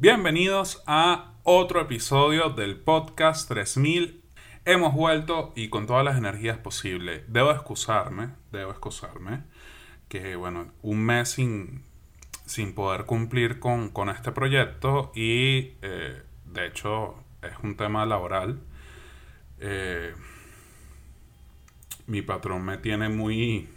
Bienvenidos 0.00 0.84
a 0.86 1.34
otro 1.42 1.80
episodio 1.80 2.50
del 2.50 2.76
podcast 2.76 3.48
3000. 3.48 4.22
Hemos 4.64 4.94
vuelto 4.94 5.52
y 5.56 5.70
con 5.70 5.88
todas 5.88 6.04
las 6.04 6.16
energías 6.16 6.56
posibles. 6.56 7.24
Debo 7.26 7.50
excusarme, 7.50 8.28
debo 8.52 8.70
excusarme, 8.70 9.42
que 10.08 10.36
bueno, 10.36 10.70
un 10.82 11.04
mes 11.04 11.30
sin, 11.30 11.82
sin 12.46 12.76
poder 12.76 13.06
cumplir 13.06 13.58
con, 13.58 13.90
este 14.08 14.30
proyecto 14.30 15.10
y 15.16 15.72
eh, 15.82 16.22
de 16.44 16.66
hecho 16.68 17.16
es 17.42 17.54
un 17.64 17.76
tema 17.76 18.06
laboral. 18.06 18.60
Eh, 19.58 20.14
mi 22.06 22.22
patrón 22.22 22.64
me 22.64 22.78
tiene 22.78 23.08
muy 23.08 23.68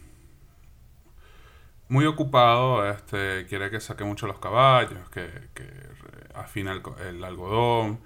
muy 1.89 2.05
ocupado, 2.05 2.88
este, 2.89 3.47
quiere 3.47 3.71
que 3.71 3.81
saque 3.81 4.03
mucho 4.03 4.27
los 4.27 4.39
caballos, 4.39 5.09
que, 5.09 5.49
que 5.55 5.65
afine 6.42 6.71
el, 6.71 7.23
algodón, 7.23 8.02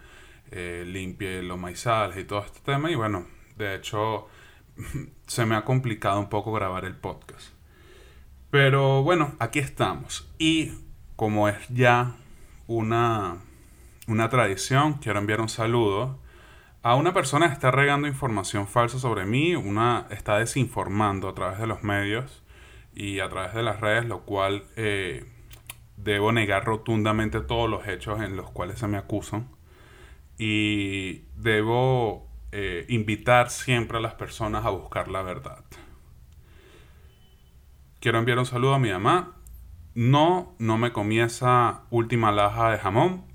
eh, 0.51 0.83
limpie 0.85 1.41
los 1.43 1.57
maizales 1.57 2.17
y 2.17 2.23
todo 2.23 2.43
este 2.43 2.59
tema. 2.59 2.91
Y 2.91 2.95
bueno, 2.95 3.27
de 3.57 3.75
hecho, 3.75 4.27
se 5.27 5.45
me 5.45 5.55
ha 5.55 5.65
complicado 5.65 6.19
un 6.19 6.29
poco 6.29 6.53
grabar 6.53 6.85
el 6.85 6.95
podcast. 6.95 7.49
Pero 8.51 9.03
bueno, 9.03 9.35
aquí 9.39 9.59
estamos. 9.59 10.29
Y 10.37 10.73
como 11.15 11.49
es 11.49 11.67
ya 11.69 12.15
una, 12.67 13.37
una 14.07 14.29
tradición, 14.29 14.93
quiero 14.95 15.19
enviar 15.19 15.41
un 15.41 15.49
saludo 15.49 16.19
a 16.85 16.95
una 16.95 17.13
persona 17.13 17.47
que 17.47 17.53
está 17.53 17.71
regando 17.71 18.07
información 18.07 18.67
falsa 18.67 18.99
sobre 18.99 19.25
mí, 19.25 19.55
una 19.55 20.05
está 20.11 20.37
desinformando 20.37 21.27
a 21.27 21.33
través 21.33 21.57
de 21.57 21.65
los 21.65 21.83
medios 21.83 22.43
y 22.93 23.19
a 23.19 23.29
través 23.29 23.55
de 23.55 23.63
las 23.63 23.81
redes, 23.81 24.05
lo 24.05 24.21
cual 24.21 24.65
eh, 24.75 25.25
debo 25.97 26.31
negar 26.31 26.65
rotundamente 26.65 27.41
todos 27.41 27.69
los 27.69 27.87
hechos 27.87 28.21
en 28.21 28.35
los 28.35 28.51
cuales 28.51 28.79
se 28.79 28.87
me 28.87 28.97
acusan 28.97 29.49
y 30.37 31.23
debo 31.35 32.27
eh, 32.51 32.85
invitar 32.89 33.49
siempre 33.49 33.97
a 33.97 34.01
las 34.01 34.13
personas 34.15 34.65
a 34.65 34.69
buscar 34.69 35.07
la 35.07 35.21
verdad. 35.21 35.63
Quiero 37.99 38.19
enviar 38.19 38.37
un 38.37 38.45
saludo 38.45 38.75
a 38.75 38.79
mi 38.79 38.91
mamá. 38.91 39.37
No, 39.95 40.55
no 40.59 40.77
me 40.77 40.91
comí 40.91 41.19
esa 41.19 41.83
última 41.89 42.31
laja 42.31 42.71
de 42.71 42.77
jamón. 42.77 43.25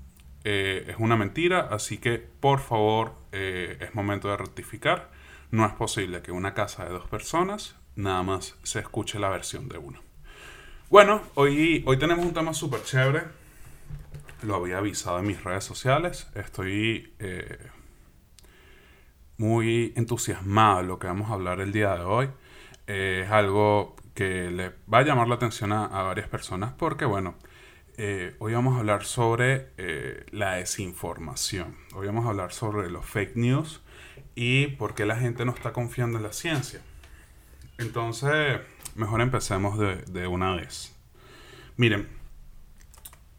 Eh, 0.43 0.85
es 0.87 0.95
una 0.99 1.17
mentira, 1.17 1.67
así 1.71 1.97
que 1.97 2.19
por 2.19 2.59
favor 2.59 3.15
es 3.31 3.95
momento 3.95 4.27
de 4.27 4.37
rectificar. 4.37 5.09
No 5.51 5.65
es 5.65 5.71
posible 5.73 6.21
que 6.21 6.31
una 6.31 6.53
casa 6.53 6.83
de 6.83 6.91
dos 6.91 7.07
personas 7.07 7.77
nada 7.95 8.23
más 8.23 8.57
se 8.63 8.79
escuche 8.79 9.19
la 9.19 9.29
versión 9.29 9.69
de 9.69 9.77
uno. 9.77 10.10
Bueno, 10.91 11.21
hoy, 11.35 11.85
hoy 11.87 11.97
tenemos 11.97 12.25
un 12.25 12.33
tema 12.33 12.53
súper 12.53 12.83
chévere. 12.83 13.21
Lo 14.41 14.55
había 14.55 14.79
avisado 14.79 15.19
en 15.19 15.27
mis 15.27 15.41
redes 15.41 15.63
sociales. 15.63 16.27
Estoy 16.35 17.13
eh, 17.19 17.59
muy 19.37 19.93
entusiasmado 19.95 20.79
de 20.79 20.83
lo 20.83 20.99
que 20.99 21.07
vamos 21.07 21.31
a 21.31 21.35
hablar 21.35 21.61
el 21.61 21.71
día 21.71 21.95
de 21.95 22.03
hoy. 22.03 22.29
Eh, 22.87 23.21
es 23.23 23.31
algo 23.31 23.95
que 24.13 24.51
le 24.51 24.73
va 24.93 24.97
a 24.97 25.03
llamar 25.03 25.29
la 25.29 25.35
atención 25.35 25.71
a, 25.71 25.87
varias 25.87 26.27
personas 26.27 26.73
porque, 26.73 27.05
bueno, 27.05 27.35
eh, 27.95 28.35
hoy 28.39 28.53
vamos 28.53 28.75
a 28.75 28.79
hablar 28.79 29.05
sobre 29.05 29.67
la 30.31 30.55
desinformación. 30.55 31.77
Hoy 31.95 32.07
vamos 32.07 32.25
a 32.25 32.31
hablar 32.31 32.51
sobre 32.51 32.89
los 32.89 33.05
fake 33.05 33.37
news 33.37 33.79
y 34.35 34.67
por 34.67 34.93
qué 34.93 35.05
la 35.05 35.15
gente 35.15 35.45
no 35.45 35.53
está 35.53 35.71
confiando 35.71 36.17
en 36.17 36.23
la 36.23 36.33
ciencia. 36.33 36.81
Entonces, 37.77 38.59
mejor 38.95 39.21
empecemos 39.21 39.77
de, 39.77 40.27
una 40.27 40.55
vez. 40.55 40.95
Miren, 41.77 42.07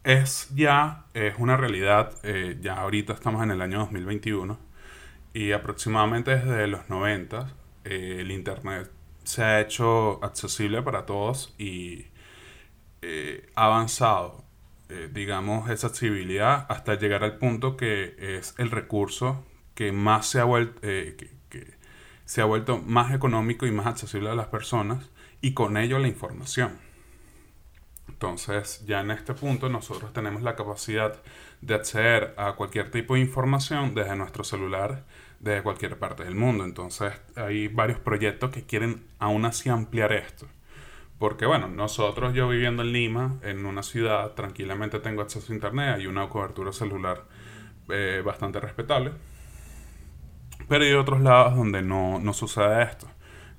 es 0.03 0.49
ya, 0.53 1.05
es 1.13 1.35
una 1.37 1.57
realidad, 1.57 2.13
eh, 2.23 2.57
ya 2.61 2.75
ahorita 2.75 3.13
estamos 3.13 3.43
en 3.43 3.51
el 3.51 3.61
año 3.61 3.79
2021 3.79 4.57
y 5.33 5.51
aproximadamente 5.51 6.35
desde 6.35 6.67
los 6.67 6.89
90 6.89 7.53
eh, 7.85 8.17
el 8.19 8.31
Internet 8.31 8.91
se 9.23 9.43
ha 9.43 9.61
hecho 9.61 10.23
accesible 10.23 10.81
para 10.81 11.05
todos 11.05 11.55
y 11.57 12.07
eh, 13.01 13.49
avanzado, 13.55 14.43
digamos, 15.11 15.71
esa 15.71 15.87
accesibilidad 15.87 16.67
hasta 16.69 16.93
llegar 16.99 17.23
al 17.23 17.37
punto 17.39 17.77
que 17.77 18.15
es 18.19 18.53
el 18.59 18.69
recurso 18.69 19.43
que 19.73 19.91
más 19.91 20.27
se 20.27 20.39
ha 20.39 20.43
vuelto, 20.43 20.81
se 22.25 22.41
ha 22.41 22.45
vuelto 22.45 22.77
más 22.77 23.11
económico 23.11 23.65
y 23.65 23.71
más 23.71 23.87
accesible 23.87 24.29
a 24.29 24.35
las 24.35 24.47
personas 24.47 25.09
y 25.43 25.53
con 25.53 25.75
ello 25.77 25.99
la 25.99 26.07
información. 26.07 26.79
Entonces, 28.07 28.83
ya 28.87 29.01
en 29.01 29.11
este 29.11 29.33
punto 29.33 29.67
nosotros 29.67 30.13
tenemos 30.13 30.41
la 30.41 30.55
capacidad 30.55 31.21
de 31.59 31.75
acceder 31.75 32.33
a 32.37 32.53
cualquier 32.53 32.89
tipo 32.89 33.15
de 33.15 33.19
información 33.19 33.93
desde 33.93 34.15
nuestro 34.15 34.45
celular, 34.45 35.03
desde 35.41 35.61
cualquier 35.61 35.99
parte 35.99 36.23
del 36.23 36.35
mundo. 36.35 36.63
Entonces, 36.63 37.13
hay 37.35 37.67
varios 37.67 37.99
proyectos 37.99 38.51
que 38.51 38.63
quieren 38.63 39.05
aún 39.19 39.43
así 39.43 39.69
ampliar 39.69 40.13
esto. 40.13 40.47
Porque 41.19 41.45
bueno, 41.45 41.67
nosotros 41.67 42.33
yo 42.33 42.47
viviendo 42.47 42.81
en 42.81 42.93
Lima, 42.93 43.39
en 43.43 43.65
una 43.65 43.83
ciudad, 43.83 44.31
tranquilamente 44.31 44.99
tengo 44.99 45.21
acceso 45.21 45.51
a 45.51 45.55
internet, 45.55 45.95
hay 45.97 46.07
una 46.07 46.29
cobertura 46.29 46.71
celular 46.71 47.25
eh, 47.89 48.21
bastante 48.25 48.61
respetable. 48.61 49.11
Pero 50.69 50.85
hay 50.85 50.93
otros 50.93 51.19
lados 51.19 51.57
donde 51.57 51.81
no, 51.81 52.33
sucede 52.33 52.83
esto. 52.83 53.07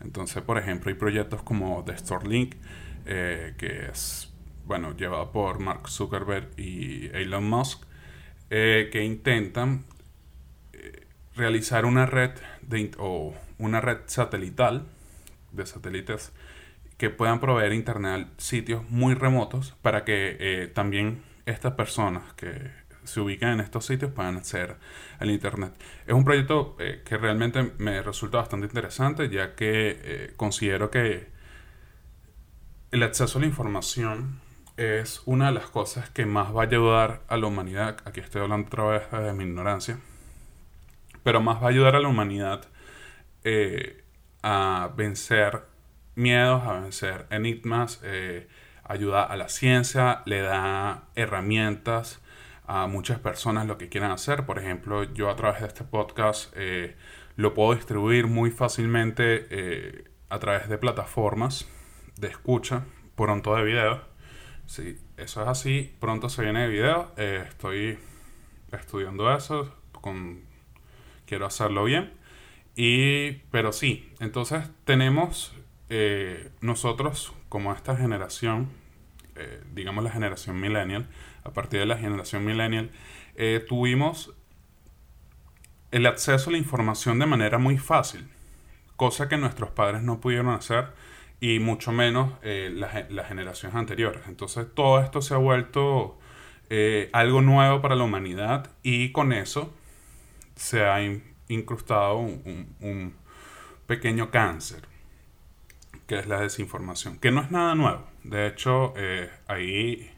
Entonces, 0.04 0.42
por 0.42 0.58
ejemplo, 0.58 0.90
hay 0.90 0.96
proyectos 0.96 1.42
como 1.42 1.82
The 1.84 1.96
Starlink, 1.96 2.56
eh, 3.06 3.54
que 3.58 3.86
es, 3.86 4.32
bueno, 4.66 4.94
llevado 4.96 5.32
por 5.32 5.58
Mark 5.58 5.88
Zuckerberg 5.88 6.50
y 6.58 7.06
Elon 7.06 7.48
Musk, 7.48 7.84
eh, 8.50 8.90
que 8.92 9.02
intentan 9.02 9.84
eh, 10.72 11.06
realizar 11.34 11.86
una 11.86 12.06
red 12.06 12.32
de, 12.62 12.90
o 12.98 13.34
una 13.58 13.80
red 13.80 13.98
satelital 14.06 14.86
de 15.52 15.66
satélites 15.66 16.32
que 16.98 17.10
puedan 17.10 17.40
proveer 17.40 17.72
internet 17.72 18.28
a 18.28 18.40
sitios 18.40 18.88
muy 18.90 19.14
remotos 19.14 19.74
para 19.82 20.04
que 20.04 20.70
también 20.74 21.22
estas 21.44 21.74
personas 21.74 22.32
que 22.34 22.70
se 23.04 23.20
ubican 23.20 23.52
en 23.52 23.60
estos 23.60 23.86
sitios 23.86 24.10
puedan 24.12 24.36
acceder 24.36 24.76
al 25.18 25.30
Internet. 25.30 25.74
Es 26.06 26.14
un 26.14 26.24
proyecto 26.24 26.76
eh, 26.78 27.02
que 27.04 27.16
realmente 27.16 27.72
me 27.78 28.02
resulta 28.02 28.38
bastante 28.38 28.66
interesante 28.66 29.28
ya 29.28 29.54
que 29.54 30.00
eh, 30.02 30.32
considero 30.36 30.90
que 30.90 31.28
el 32.90 33.02
acceso 33.02 33.38
a 33.38 33.40
la 33.40 33.46
información 33.46 34.40
es 34.76 35.22
una 35.24 35.46
de 35.46 35.52
las 35.52 35.66
cosas 35.66 36.10
que 36.10 36.26
más 36.26 36.54
va 36.54 36.62
a 36.62 36.66
ayudar 36.66 37.22
a 37.28 37.36
la 37.36 37.46
humanidad. 37.46 37.96
Aquí 38.04 38.20
estoy 38.20 38.42
hablando 38.42 38.66
otra 38.66 38.84
vez 38.84 39.10
de 39.10 39.32
mi 39.32 39.44
ignorancia. 39.44 39.98
Pero 41.22 41.40
más 41.40 41.62
va 41.62 41.66
a 41.66 41.70
ayudar 41.70 41.96
a 41.96 42.00
la 42.00 42.08
humanidad 42.08 42.66
eh, 43.44 44.04
a 44.42 44.90
vencer 44.96 45.62
miedos, 46.16 46.62
a 46.64 46.80
vencer 46.80 47.26
enigmas, 47.30 48.00
ayuda 48.84 49.24
a 49.24 49.36
la 49.36 49.48
ciencia, 49.48 50.22
le 50.26 50.40
da 50.40 51.04
herramientas 51.14 52.20
a 52.66 52.86
muchas 52.86 53.18
personas 53.18 53.66
lo 53.66 53.78
que 53.78 53.88
quieran 53.88 54.10
hacer. 54.10 54.46
Por 54.46 54.58
ejemplo, 54.58 55.04
yo 55.12 55.30
a 55.30 55.36
través 55.36 55.60
de 55.60 55.66
este 55.68 55.84
podcast 55.84 56.52
eh, 56.56 56.96
lo 57.36 57.54
puedo 57.54 57.74
distribuir 57.74 58.26
muy 58.26 58.50
fácilmente 58.50 59.46
eh, 59.50 60.04
a 60.30 60.38
través 60.38 60.68
de 60.68 60.78
plataformas 60.78 61.68
de 62.16 62.28
escucha, 62.28 62.84
pronto 63.16 63.54
de 63.54 63.64
video. 63.64 64.02
Si 64.66 64.98
eso 65.16 65.42
es 65.42 65.48
así, 65.48 65.94
pronto 66.00 66.28
se 66.28 66.42
viene 66.42 66.62
de 66.62 66.68
video. 66.68 67.12
Eh, 67.16 67.44
estoy 67.46 67.98
estudiando 68.72 69.32
eso, 69.34 69.74
con, 69.92 70.42
quiero 71.26 71.46
hacerlo 71.46 71.84
bien. 71.84 72.12
Y, 72.76 73.32
pero 73.50 73.72
sí, 73.72 74.12
entonces 74.20 74.68
tenemos 74.84 75.54
nosotros 76.60 77.32
como 77.48 77.72
esta 77.72 77.94
generación, 77.94 78.68
digamos 79.72 80.02
la 80.02 80.10
generación 80.10 80.60
millennial, 80.60 81.06
a 81.44 81.52
partir 81.52 81.80
de 81.80 81.86
la 81.86 81.98
generación 81.98 82.44
millennial, 82.44 82.90
eh, 83.36 83.64
tuvimos 83.66 84.32
el 85.90 86.06
acceso 86.06 86.50
a 86.50 86.52
la 86.52 86.58
información 86.58 87.18
de 87.18 87.26
manera 87.26 87.58
muy 87.58 87.78
fácil, 87.78 88.26
cosa 88.96 89.28
que 89.28 89.36
nuestros 89.36 89.70
padres 89.70 90.02
no 90.02 90.20
pudieron 90.20 90.48
hacer 90.48 90.88
y 91.40 91.58
mucho 91.58 91.92
menos 91.92 92.32
eh, 92.42 92.72
las, 92.74 93.28
generaciones 93.28 93.76
anteriores. 93.76 94.22
Entonces 94.26 94.66
todo 94.74 95.00
esto 95.00 95.20
se 95.20 95.34
ha 95.34 95.36
vuelto 95.36 96.18
eh, 96.70 97.10
algo 97.12 97.42
nuevo 97.42 97.80
para 97.82 97.94
la 97.94 98.04
humanidad 98.04 98.70
y 98.82 99.12
con 99.12 99.32
eso 99.32 99.72
se 100.56 100.84
ha 100.84 100.98
incrustado 101.48 102.16
un, 102.16 102.74
un 102.80 103.14
pequeño 103.86 104.30
cáncer, 104.30 104.88
que 106.06 106.18
es 106.18 106.26
la 106.26 106.40
desinformación, 106.40 107.18
que 107.18 107.30
no 107.30 107.42
es 107.42 107.50
nada 107.50 107.74
nuevo. 107.74 108.06
De 108.22 108.46
hecho, 108.46 108.94
ahí 109.46 110.13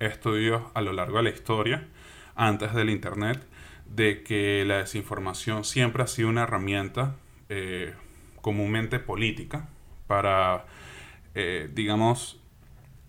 estudios 0.00 0.62
a 0.74 0.80
lo 0.80 0.92
largo 0.92 1.18
de 1.18 1.24
la 1.24 1.30
historia, 1.30 1.88
antes 2.34 2.74
del 2.74 2.90
Internet, 2.90 3.46
de 3.86 4.22
que 4.22 4.64
la 4.66 4.78
desinformación 4.78 5.64
siempre 5.64 6.02
ha 6.02 6.06
sido 6.06 6.28
una 6.28 6.42
herramienta 6.42 7.16
eh, 7.48 7.94
comúnmente 8.40 8.98
política 8.98 9.68
para, 10.06 10.64
eh, 11.34 11.68
digamos, 11.72 12.40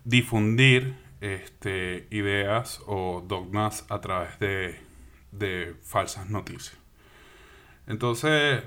difundir 0.04 0.96
este, 1.20 2.08
ideas 2.10 2.82
o 2.86 3.24
dogmas 3.26 3.86
a 3.88 4.00
través 4.00 4.38
de, 4.40 5.76
falsas 5.82 6.28
noticias. 6.28 6.76
Entonces, 7.86 8.62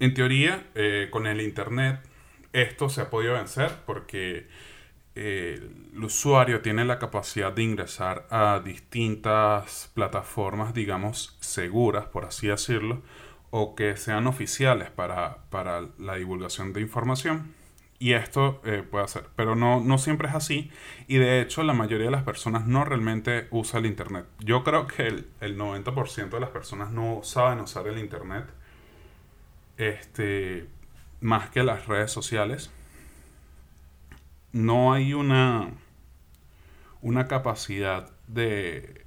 en 0.00 0.14
teoría, 0.14 0.66
eh, 0.74 1.08
con 1.10 1.26
el 1.26 1.40
Internet, 1.40 2.00
esto 2.52 2.88
se 2.88 3.00
ha 3.00 3.10
podido 3.10 3.34
vencer 3.34 3.72
porque 3.86 4.48
el 5.18 6.04
usuario 6.04 6.60
tiene 6.60 6.84
la 6.84 6.98
capacidad 6.98 7.52
de 7.52 7.62
ingresar 7.62 8.26
a 8.30 8.60
distintas 8.64 9.90
plataformas, 9.94 10.74
digamos, 10.74 11.36
seguras, 11.40 12.06
por 12.06 12.24
así 12.24 12.46
decirlo, 12.48 13.02
o 13.50 13.74
que 13.74 13.96
sean 13.96 14.26
oficiales 14.26 14.90
para, 14.90 15.38
para 15.50 15.88
la 15.98 16.14
divulgación 16.14 16.72
de 16.72 16.80
información. 16.80 17.54
Y 18.00 18.12
esto 18.12 18.60
eh, 18.64 18.84
puede 18.88 19.04
hacer, 19.04 19.24
pero 19.34 19.56
no, 19.56 19.80
no 19.80 19.98
siempre 19.98 20.28
es 20.28 20.34
así. 20.34 20.70
Y 21.08 21.16
de 21.16 21.40
hecho, 21.40 21.64
la 21.64 21.72
mayoría 21.72 22.06
de 22.06 22.12
las 22.12 22.22
personas 22.22 22.66
no 22.66 22.84
realmente 22.84 23.48
usa 23.50 23.80
el 23.80 23.86
Internet. 23.86 24.26
Yo 24.38 24.62
creo 24.62 24.86
que 24.86 25.08
el, 25.08 25.26
el 25.40 25.58
90% 25.58 26.28
de 26.28 26.40
las 26.40 26.50
personas 26.50 26.92
no 26.92 27.20
saben 27.24 27.58
usar 27.60 27.88
el 27.88 27.98
Internet. 27.98 28.44
Este, 29.78 30.68
más 31.20 31.50
que 31.50 31.62
las 31.62 31.86
redes 31.86 32.12
sociales. 32.12 32.70
No 34.58 34.92
hay 34.92 35.14
una, 35.14 35.70
una 37.00 37.28
capacidad 37.28 38.10
de, 38.26 39.06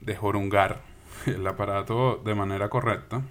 de 0.00 0.14
jorungar 0.14 0.82
el 1.26 1.44
aparato 1.44 2.22
de 2.24 2.36
manera 2.36 2.68
correcta. 2.68 3.22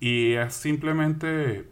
Y 0.00 0.32
es 0.32 0.54
simplemente 0.54 1.68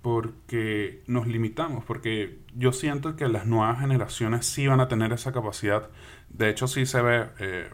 porque 0.00 1.02
nos 1.06 1.26
limitamos, 1.26 1.84
porque 1.84 2.38
yo 2.54 2.72
siento 2.72 3.14
que 3.14 3.28
las 3.28 3.44
nuevas 3.44 3.78
generaciones 3.80 4.46
sí 4.46 4.66
van 4.66 4.80
a 4.80 4.88
tener 4.88 5.12
esa 5.12 5.30
capacidad. 5.30 5.90
De 6.30 6.48
hecho, 6.48 6.66
sí 6.66 6.86
se 6.86 7.02
ve 7.02 7.26
eh, 7.40 7.68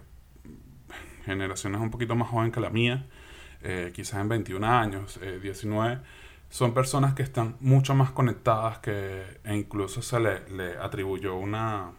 generaciones 1.27 1.81
un 1.81 1.93
poquito 1.93 2.17
más 2.17 2.29
jóvenes 2.29 2.53
que 2.53 2.61
la 2.61 2.71
mía, 2.71 3.07
eh, 3.63 3.93
quizás 3.95 4.21
en 4.21 4.29
21 4.29 4.67
años, 4.67 5.21
19, 5.41 5.95
eh, 5.95 5.99
son 6.55 6.73
personas 6.73 7.15
que 7.15 7.25
están 7.25 7.57
mucho 7.59 7.97
más 7.97 8.13
conectadas 8.13 8.79
que 8.79 9.41
e 9.43 9.57
incluso 9.57 10.03
se 10.03 10.21
le, 10.21 10.49
le 10.51 10.79
atribuyó 10.79 11.35
una 11.35 11.91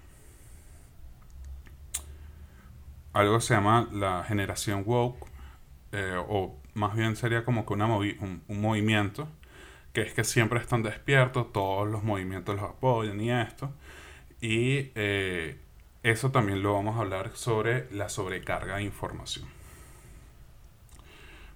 algo 3.11 3.35
que 3.35 3.41
se 3.41 3.53
llama 3.53 3.89
la 3.91 4.23
generación 4.23 4.83
woke 4.85 5.27
o 6.29 6.55
más 6.73 6.95
bien 6.95 7.17
sería 7.17 7.43
como 7.43 7.65
que 7.65 7.73
una 7.73 7.85
un, 7.87 8.43
un 8.47 8.61
movimiento 8.61 9.27
que 9.91 10.03
es 10.03 10.13
que 10.13 10.23
siempre 10.23 10.59
están 10.61 10.83
despiertos, 10.83 11.51
todos 11.51 11.85
los 11.89 12.03
movimientos 12.03 12.55
los 12.55 12.63
apoyan 12.63 13.19
y 13.19 13.31
esto. 13.31 13.73
Y 14.39 14.91
eh, 14.95 15.59
eso 16.01 16.31
también 16.31 16.63
lo 16.63 16.75
vamos 16.75 16.95
a 16.95 16.99
hablar 17.01 17.31
sobre 17.33 17.91
la 17.91 18.07
sobrecarga 18.07 18.77
de 18.77 18.83
información. 18.83 19.54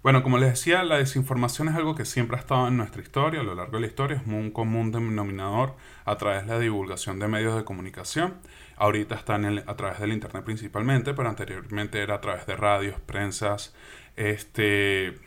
Bueno, 0.02 0.24
como 0.24 0.38
les 0.38 0.52
decía, 0.52 0.84
la 0.84 0.98
desinformación 0.98 1.68
es 1.68 1.76
algo 1.76 1.94
que 1.94 2.06
siempre 2.06 2.38
ha 2.38 2.40
estado 2.40 2.70
en 2.70 2.78
nuestra 2.78 3.02
historia, 3.02 3.42
a 3.42 3.44
lo 3.44 3.54
largo 3.54 3.74
de 3.74 3.82
la 3.82 3.88
historia, 3.88 4.16
es 4.16 4.26
un 4.28 4.50
común 4.50 4.94
denominador 4.94 5.76
a 6.06 6.16
través 6.16 6.46
de 6.46 6.54
la 6.54 6.60
divulgación 6.60 7.20
de 7.20 7.28
medios 7.28 7.54
de 7.58 7.66
comunicación. 7.66 8.36
Ahorita 8.78 9.16
está 9.16 9.36
en 9.36 9.60
a 9.60 9.76
través 9.76 10.00
del 10.00 10.14
Internet 10.14 10.46
principalmente, 10.46 11.14
pero 11.14 11.28
anteriormente 11.28 12.02
era 12.02 12.16
a 12.16 12.22
través 12.22 12.46
de 12.46 12.56
radios, 12.56 13.00
prensas, 13.02 13.76
este, 14.16 15.18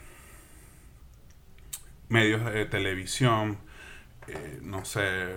medios 2.08 2.42
de 2.44 2.64
televisión, 2.66 3.58
eh, 4.28 4.58
no 4.62 4.86
sé, 4.86 5.34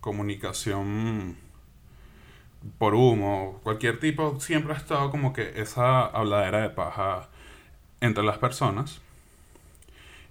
comunicación 0.00 1.36
por 2.78 2.94
humo, 2.94 3.60
cualquier 3.62 4.00
tipo, 4.00 4.40
siempre 4.40 4.72
ha 4.72 4.76
estado 4.76 5.10
como 5.10 5.34
que 5.34 5.60
esa 5.60 6.06
habladera 6.06 6.62
de 6.62 6.70
paja 6.70 7.28
entre 8.04 8.24
las 8.24 8.38
personas. 8.38 9.00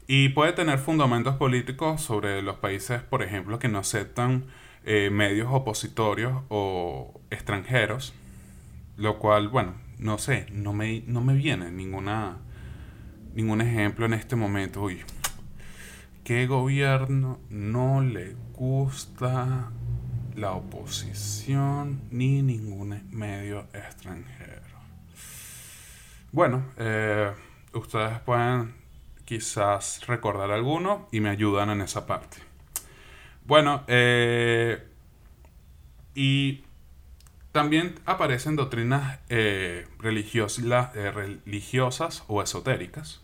Y 0.07 0.29
puede 0.29 0.53
tener 0.53 0.79
fundamentos 0.79 1.35
políticos 1.35 2.01
sobre 2.01 2.41
los 2.41 2.57
países, 2.57 3.01
por 3.01 3.23
ejemplo, 3.23 3.59
que 3.59 3.69
no 3.69 3.79
aceptan 3.79 4.45
eh, 4.85 5.09
medios 5.09 5.47
opositorios 5.51 6.43
o 6.49 7.19
extranjeros, 7.29 8.13
lo 8.97 9.17
cual, 9.17 9.47
bueno, 9.47 9.75
no 9.97 10.17
sé, 10.17 10.45
no 10.51 10.73
me, 10.73 11.03
no 11.07 11.21
me 11.21 11.35
viene 11.35 11.71
ninguna, 11.71 12.37
ningún 13.33 13.61
ejemplo 13.61 14.05
en 14.05 14.13
este 14.13 14.35
momento. 14.35 14.81
Uy, 14.81 15.03
¿Qué 16.23 16.47
gobierno 16.47 17.41
no 17.49 18.01
le 18.01 18.37
gusta 18.53 19.71
la 20.35 20.53
oposición 20.53 21.99
ni 22.11 22.41
ningún 22.41 23.09
medio 23.11 23.67
extranjero? 23.73 24.77
Bueno, 26.31 26.63
eh, 26.77 27.33
ustedes 27.73 28.19
pueden 28.19 28.75
quizás 29.25 30.05
recordar 30.07 30.51
alguno 30.51 31.07
y 31.11 31.19
me 31.19 31.29
ayudan 31.29 31.69
en 31.69 31.81
esa 31.81 32.05
parte. 32.05 32.37
Bueno, 33.45 33.83
eh, 33.87 34.81
y 36.15 36.63
también 37.51 37.95
aparecen 38.05 38.55
doctrinas 38.55 39.19
eh, 39.29 39.85
religiosas 39.99 42.23
o 42.27 42.41
esotéricas 42.41 43.23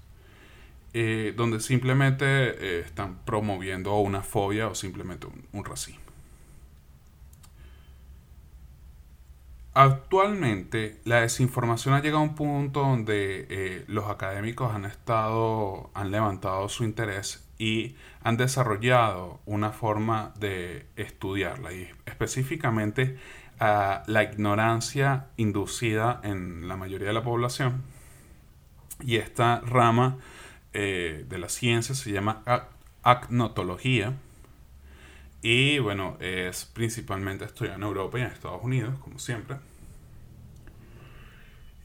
eh, 0.93 1.33
donde 1.37 1.59
simplemente 1.59 2.25
eh, 2.25 2.79
están 2.79 3.19
promoviendo 3.23 3.95
una 3.99 4.23
fobia 4.23 4.67
o 4.67 4.73
simplemente 4.73 5.27
un, 5.53 5.63
racismo. 5.63 6.08
Actualmente 9.81 10.99
la 11.05 11.21
desinformación 11.21 11.93
ha 11.93 12.01
llegado 12.01 12.17
a 12.17 12.23
un 12.23 12.35
punto 12.35 12.81
donde 12.81 13.47
eh, 13.49 13.85
los 13.87 14.09
académicos 14.09 14.75
han 14.75 14.83
estado, 14.83 15.89
han 15.93 16.11
levantado 16.11 16.67
su 16.67 16.83
interés 16.83 17.47
y 17.57 17.95
han 18.21 18.35
desarrollado 18.35 19.39
una 19.45 19.71
forma 19.71 20.33
de 20.37 20.85
estudiarla 20.97 21.71
y 21.71 21.89
específicamente 22.05 23.17
la 23.57 24.29
ignorancia 24.29 25.27
inducida 25.37 26.19
en 26.25 26.67
la 26.67 26.75
mayoría 26.75 27.07
de 27.07 27.13
la 27.13 27.23
población 27.23 27.83
y 28.99 29.15
esta 29.15 29.61
rama 29.61 30.17
eh, 30.73 31.25
de 31.29 31.37
la 31.37 31.47
ciencia 31.47 31.95
se 31.95 32.11
llama 32.11 32.43
acnotología. 33.01 34.17
Y 35.41 35.79
bueno, 35.79 36.17
es 36.19 36.65
principalmente 36.65 37.45
estudiada 37.45 37.77
en 37.77 37.83
Europa 37.83 38.19
y 38.19 38.23
en 38.23 38.27
Estados 38.27 38.61
Unidos, 38.61 38.99
como 38.99 39.19
siempre. 39.19 39.68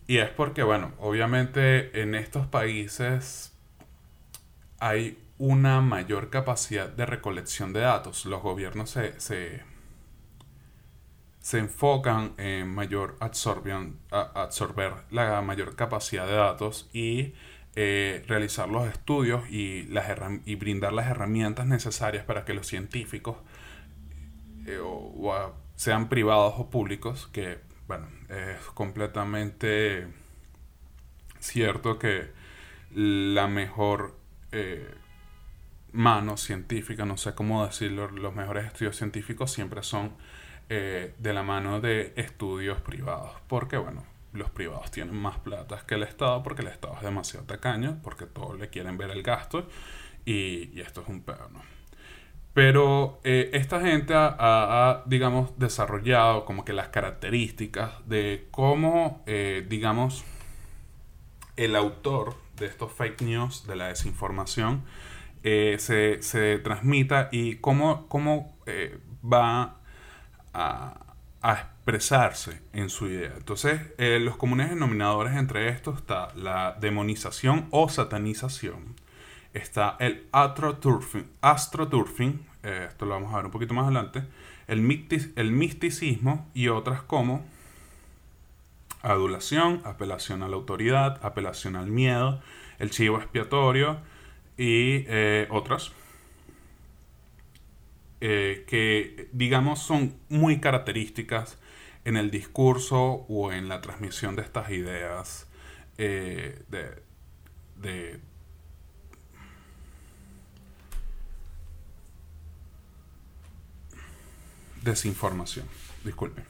Y 0.06 0.18
es 0.18 0.30
porque, 0.30 0.62
bueno, 0.62 0.92
obviamente 0.99 2.02
en 2.02 2.14
estos 2.14 2.46
países 2.46 3.54
hay 4.78 5.18
una 5.38 5.80
mayor 5.80 6.30
capacidad 6.30 6.88
de 6.88 7.06
recolección 7.06 7.73
de 7.73 7.80
datos. 7.80 8.26
Los 8.26 8.42
gobiernos 8.42 8.90
se, 8.90 9.18
se, 9.20 9.62
enfocan 11.58 12.34
en 12.37 12.68
mayor 12.68 13.16
absorbión, 13.20 13.99
absorber 14.11 14.92
la 15.11 15.40
mayor 15.40 15.75
capacidad 15.75 16.26
de 16.26 16.34
datos 16.34 16.90
y 16.92 17.34
eh, 17.76 18.23
realizar 18.28 18.68
los 18.68 18.87
estudios 18.87 19.49
y, 19.50 19.84
las 19.84 20.06
y 20.44 20.54
brindar 20.56 20.92
las 20.92 21.06
herramientas 21.06 21.66
necesarias 21.66 22.25
para 22.25 22.44
que 22.44 22.54
los 22.54 22.66
científicos, 22.66 23.37
eh, 24.66 24.80
sean 25.76 26.08
privados 26.08 26.54
o 26.58 26.70
públicos, 26.70 27.28
que 27.32 27.58
bueno, 27.86 28.08
es 28.28 28.58
completamente 28.74 30.06
cierto 31.38 31.98
que 31.98 32.30
la 32.92 33.46
mejor 33.48 34.16
eh, 34.52 34.94
mano 35.92 36.36
científica, 36.36 37.04
no 37.04 37.16
sé 37.16 37.34
cómo 37.34 37.66
decirlo, 37.66 38.10
los 38.10 38.34
mejores 38.34 38.66
estudios 38.66 38.96
científicos 38.96 39.52
siempre 39.52 39.82
son 39.82 40.16
de 40.66 41.32
la 41.32 41.42
mano 41.42 41.80
de 41.80 42.14
estudios 42.16 42.80
privados, 42.80 43.32
porque 43.46 43.76
bueno, 43.76 44.02
los 44.34 44.50
privados 44.50 44.90
tienen 44.90 45.14
más 45.14 45.38
plata 45.38 45.82
que 45.86 45.94
el 45.94 46.02
Estado 46.02 46.42
porque 46.42 46.62
el 46.62 46.68
Estado 46.68 46.94
es 46.96 47.02
demasiado 47.02 47.46
tacaño, 47.46 48.00
porque 48.02 48.26
todos 48.26 48.58
le 48.58 48.68
quieren 48.68 48.98
ver 48.98 49.10
el 49.10 49.22
gasto 49.22 49.68
y, 50.24 50.80
esto 50.80 51.02
es 51.02 51.08
un 51.08 51.22
pedo, 51.22 51.48
¿no? 51.52 51.62
Pero 52.54 53.20
eh, 53.25 53.50
esta 53.52 53.80
gente 53.80 54.14
ha, 54.16 55.02
digamos, 55.06 55.58
desarrollado 55.58 56.44
como 56.44 56.64
que 56.64 56.73
las 56.73 56.88
características 56.88 57.90
de 58.08 58.46
cómo, 58.52 59.25
eh, 59.26 59.66
digamos, 59.68 60.25
el 61.56 61.75
autor 61.75 62.37
de 62.56 62.66
estos 62.66 62.92
fake 62.92 63.23
news, 63.23 63.66
de 63.66 63.75
la 63.75 63.88
desinformación, 63.88 64.84
eh, 65.42 65.76
se, 65.80 66.23
se, 66.23 66.58
transmita 66.61 67.28
y 67.32 67.56
cómo, 67.56 68.06
cómo 68.08 68.56
va 69.25 69.80
a, 70.54 71.00
a 71.42 71.52
expresarse 71.52 72.62
en 72.73 72.88
su 72.88 73.08
idea. 73.08 73.32
Entonces, 73.37 73.80
los 73.99 74.37
comunes 74.37 74.70
denominadores 74.70 75.34
entre 75.37 75.68
estos 75.68 75.99
está 75.99 76.28
la 76.37 76.76
demonización 76.80 77.66
o 77.70 77.88
satanización, 77.88 78.94
está 79.54 79.96
el 80.00 80.26
astroturfing, 80.32 81.30
astroturfing 81.40 82.54
eh, 82.64 82.87
esto 82.88 83.04
lo 83.04 83.12
vamos 83.12 83.32
a 83.32 83.37
ver 83.37 83.44
un 83.44 83.50
poquito 83.50 83.75
más 83.75 83.84
adelante, 83.84 84.23
el, 84.68 85.06
el 85.37 85.52
misticismo 85.52 86.50
y 86.54 86.68
otras 86.68 87.02
como 87.02 87.44
adulación, 89.02 89.82
apelación 89.84 90.42
a 90.42 90.49
la 90.49 90.56
autoridad, 90.56 91.20
apelación 91.23 91.76
al 91.76 91.88
miedo, 91.88 92.40
el 92.78 92.90
chivo 92.90 93.18
expiatorio 93.18 93.99
y 94.56 95.04
eh, 95.08 95.46
otras 95.50 95.92
eh, 98.23 98.64
que 98.66 99.28
digamos 99.32 99.80
son 99.80 100.14
muy 100.30 100.58
características 100.58 101.58
en 102.06 102.16
el 102.16 102.30
discurso 102.30 103.26
o 103.28 103.52
en 103.52 103.68
la 103.68 103.82
transmisión 103.82 104.37
de 104.37 104.42
estas 104.42 104.70
ideas 104.70 105.50
de, 105.96 106.64
de 107.76 108.20
desinformación. 114.84 115.66
Disculpen. 116.04 116.44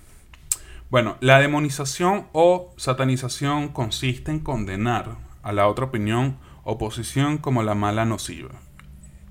Bueno, 0.91 1.17
la 1.21 1.41
demonización 1.41 2.29
o 2.33 2.73
satanización 2.77 3.69
consiste 3.69 4.31
en 4.31 4.41
condenar 4.41 5.17
a 5.43 5.53
la 5.53 5.67
otra 5.67 5.87
opinión 5.87 6.39
o 6.63 6.79
posición 6.79 7.39
como 7.39 7.63
la 7.63 7.75
mala 7.75 8.05
nociva, 8.05 8.51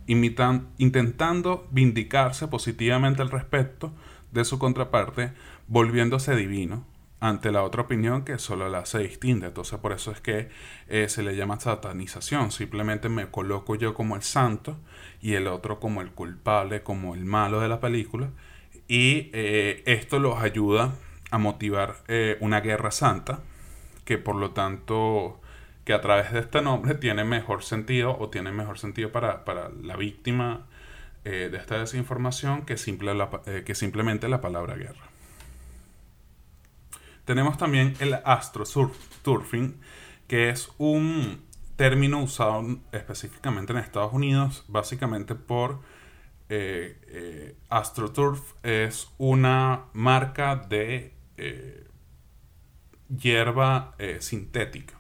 imitan, 0.08 0.68
intentando 0.78 1.68
vindicarse 1.72 2.48
positivamente 2.48 3.22
al 3.22 3.32
respecto 3.32 3.92
de 4.32 4.46
su 4.46 4.60
contraparte, 4.60 5.32
volviéndose 5.68 6.36
divino 6.36 6.86
ante 7.20 7.52
la 7.54 7.64
otra 7.64 7.84
opinión 7.84 8.26
que 8.26 8.38
solo 8.38 8.68
la 8.68 8.80
hace 8.80 9.00
distinta. 9.00 9.48
Entonces 9.48 9.80
por 9.80 9.94
eso 9.94 10.12
es 10.12 10.20
que 10.20 10.50
eh, 10.90 11.08
se 11.08 11.24
le 11.24 11.38
llama 11.38 11.60
satanización. 11.60 12.52
Simplemente 12.52 13.08
me 13.08 13.28
coloco 13.28 13.76
yo 13.76 13.94
como 13.94 14.18
el 14.18 14.24
santo 14.24 14.78
y 15.22 15.36
el 15.36 15.48
otro 15.48 15.80
como 15.80 16.02
el 16.02 16.12
culpable, 16.12 16.84
como 16.84 17.16
el 17.16 17.24
malo 17.24 17.62
de 17.62 17.70
la 17.70 17.80
película 17.80 18.32
y 18.94 19.32
eh, 19.34 19.82
esto 19.88 20.20
los 20.20 20.38
ayuda 20.38 20.94
a 21.32 21.40
motivar 21.40 21.96
eh, 22.08 22.38
una 22.42 22.62
guerra 22.62 22.92
santa, 22.92 23.40
que 24.06 24.20
por 24.20 24.36
lo 24.36 24.52
tanto, 24.52 25.42
que 25.84 25.94
a 25.94 26.02
través 26.02 26.32
de 26.32 26.42
este 26.42 26.62
nombre 26.62 26.94
tiene 26.94 27.24
mejor 27.24 27.64
sentido 27.64 28.16
o 28.16 28.30
tiene 28.30 28.52
mejor 28.52 28.78
sentido 28.78 29.12
para, 29.12 29.42
la 29.82 29.96
víctima 29.96 30.68
eh, 31.26 31.50
de 31.52 31.58
esta 31.58 31.80
desinformación 31.80 32.68
que, 32.68 32.76
que 33.66 33.74
simplemente 33.74 34.30
la 34.30 34.42
palabra 34.42 34.76
guerra. 34.76 35.08
Tenemos 37.26 37.58
también 37.58 37.96
el 38.00 38.14
astroturfing, 38.24 39.76
que 40.28 40.50
es 40.50 40.70
un 40.78 41.42
término 41.78 42.22
usado 42.22 42.78
específicamente 42.92 43.74
en 43.74 43.80
Estados 43.80 44.14
Unidos, 44.14 44.66
básicamente 44.68 45.34
por 45.34 45.80
eh, 46.50 47.00
eh, 47.08 47.56
AstroTurf 47.70 48.54
es 48.64 49.10
una 49.18 49.86
marca 49.94 50.56
de 50.56 51.14
eh, 51.38 51.88
hierba 53.10 53.96
sintética. 54.20 54.94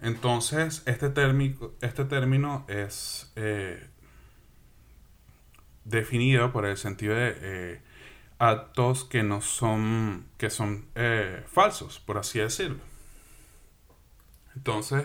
Entonces, 0.00 0.82
este, 0.86 1.10
térmico, 1.10 1.74
este 1.80 2.04
término 2.04 2.64
es 2.68 3.32
definido 5.84 6.52
por 6.52 6.66
el 6.66 6.76
sentido 6.76 7.14
de 7.14 7.80
actos 8.38 9.04
que 9.04 9.22
no 9.22 9.40
son, 9.40 10.26
que 10.38 10.50
son 10.50 10.86
falsos, 11.46 12.00
por 12.00 12.18
así 12.18 12.38
decirlo. 12.38 12.80
Entonces, 14.56 15.04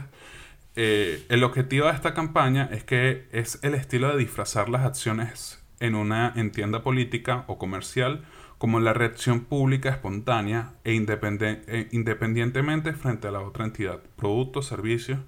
eh, 0.75 1.25
el 1.29 1.44
objetivo 1.44 1.88
de 1.88 1.94
esta 1.94 2.13
campaña 2.13 2.70
es 2.72 2.84
que 2.84 3.27
es 3.32 3.60
el 3.63 3.75
estilo 3.75 4.10
de 4.10 4.17
disfrazar 4.17 4.67
las 4.70 4.86
acciones 4.86 5.63
en 5.79 5.96
una 5.96 6.34
entienda 6.36 6.84
política 6.84 7.46
o 7.48 7.58
comercial 7.58 8.25
como 8.58 8.79
la 8.79 8.94
reacción 8.94 9.41
pública 9.41 9.89
espontánea 9.89 10.74
e, 10.84 10.91
e 10.94 11.88
independientemente 11.91 12.94
frente 12.94 13.27
a 13.27 13.32
la 13.32 13.41
otra 13.41 13.65
entidad, 13.65 14.01
producto, 14.15 14.62
servicio. 14.62 15.24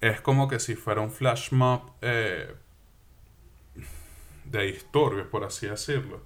Es 0.00 0.20
como 0.20 0.48
que 0.48 0.60
si 0.60 0.74
fuera 0.74 1.00
un 1.00 1.10
flash 1.10 1.52
mob 1.52 1.92
eh, 2.02 2.54
de 4.44 4.62
disturbios, 4.66 5.26
por 5.28 5.44
así 5.44 5.66
decirlo. 5.66 6.20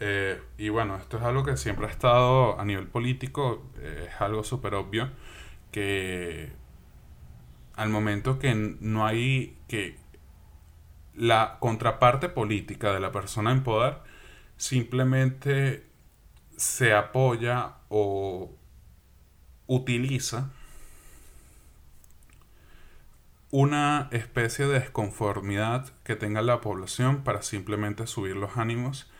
Eh, 0.00 0.40
y 0.58 0.68
bueno, 0.70 0.96
esto 0.96 1.18
es 1.18 1.22
algo 1.22 1.44
que 1.44 1.56
siempre 1.56 1.86
ha 1.86 1.90
estado 1.90 2.58
a 2.58 2.64
nivel 2.64 2.88
político, 2.88 3.70
es 3.80 4.20
algo 4.20 4.42
súper 4.42 4.74
obvio 4.74 5.10
que 5.70 6.50
al 7.74 7.88
momento 7.88 8.38
que 8.38 8.54
no 8.54 9.06
hay 9.06 9.58
que 9.68 9.96
la 11.14 11.58
contraparte 11.60 12.28
política 12.28 12.92
de 12.92 13.00
la 13.00 13.12
persona 13.12 13.52
en 13.52 13.62
poder 13.62 13.98
simplemente 14.56 15.86
se 16.56 16.92
apoya 16.92 17.74
o 17.88 18.50
utiliza 19.66 20.50
una 23.50 24.08
especie 24.12 24.66
de 24.66 24.80
desconformidad 24.80 25.90
que 26.04 26.16
tenga 26.16 26.40
la 26.40 26.60
población 26.60 27.22
para 27.22 27.42
simplemente 27.42 28.06
subir 28.06 28.36
los 28.36 28.56
ánimos 28.56 29.10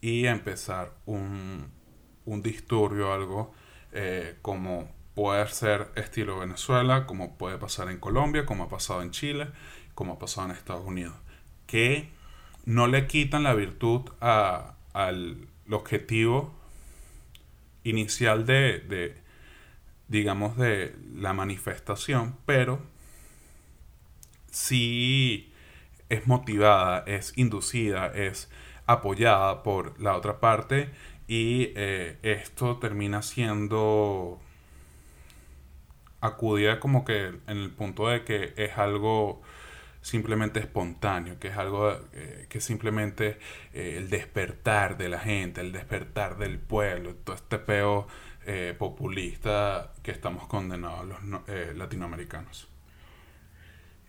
y 0.00 0.26
empezar 0.26 0.92
un, 1.06 1.70
un 2.24 2.42
disturbio, 2.42 3.12
algo 3.12 3.52
eh, 3.92 4.36
como 4.42 4.88
puede 5.20 5.46
ser 5.48 5.88
estilo 5.96 6.38
Venezuela, 6.38 7.04
como 7.06 7.36
puede 7.36 7.58
pasar 7.58 7.90
en 7.90 7.98
Colombia, 7.98 8.46
como 8.46 8.64
ha 8.64 8.68
pasado 8.70 9.02
en 9.02 9.10
Chile, 9.10 9.48
como 9.94 10.14
ha 10.14 10.18
pasado 10.18 10.46
en 10.48 10.56
Estados 10.56 10.86
Unidos, 10.86 11.14
que 11.66 12.08
no 12.64 12.86
le 12.86 13.06
quitan 13.06 13.42
la 13.42 13.52
virtud 13.52 14.08
al 14.20 15.46
objetivo 15.70 16.54
inicial 17.84 18.46
de, 18.46 19.14
digamos, 20.08 20.56
de 20.56 20.96
la 21.14 21.34
manifestación, 21.34 22.38
pero 22.46 22.80
sí 24.50 25.52
es 26.08 26.26
motivada, 26.26 27.04
es 27.06 27.36
inducida, 27.36 28.06
es 28.06 28.48
apoyada 28.86 29.62
por 29.64 30.00
la 30.00 30.16
otra 30.16 30.40
parte 30.40 30.88
y 31.28 31.72
eh, 31.76 32.16
esto 32.22 32.78
termina 32.78 33.20
siendo 33.20 34.40
acudía 36.20 36.80
como 36.80 37.04
que 37.04 37.26
en 37.26 37.56
el 37.58 37.70
punto 37.70 38.08
de 38.08 38.24
que 38.24 38.54
es 38.56 38.76
algo 38.78 39.42
simplemente 40.02 40.60
espontáneo, 40.60 41.38
que 41.38 41.48
es 41.48 41.56
algo 41.56 41.92
eh, 42.12 42.46
que 42.48 42.60
simplemente 42.60 43.38
eh, 43.72 43.96
el 43.98 44.08
despertar 44.08 44.96
de 44.96 45.08
la 45.08 45.18
gente, 45.18 45.60
el 45.60 45.72
despertar 45.72 46.38
del 46.38 46.58
pueblo, 46.58 47.14
todo 47.16 47.36
este 47.36 47.58
peo 47.58 48.06
eh, 48.46 48.74
populista 48.78 49.92
que 50.02 50.10
estamos 50.10 50.46
condenados 50.46 51.06
los 51.06 51.42
latinoamericanos. 51.76 52.68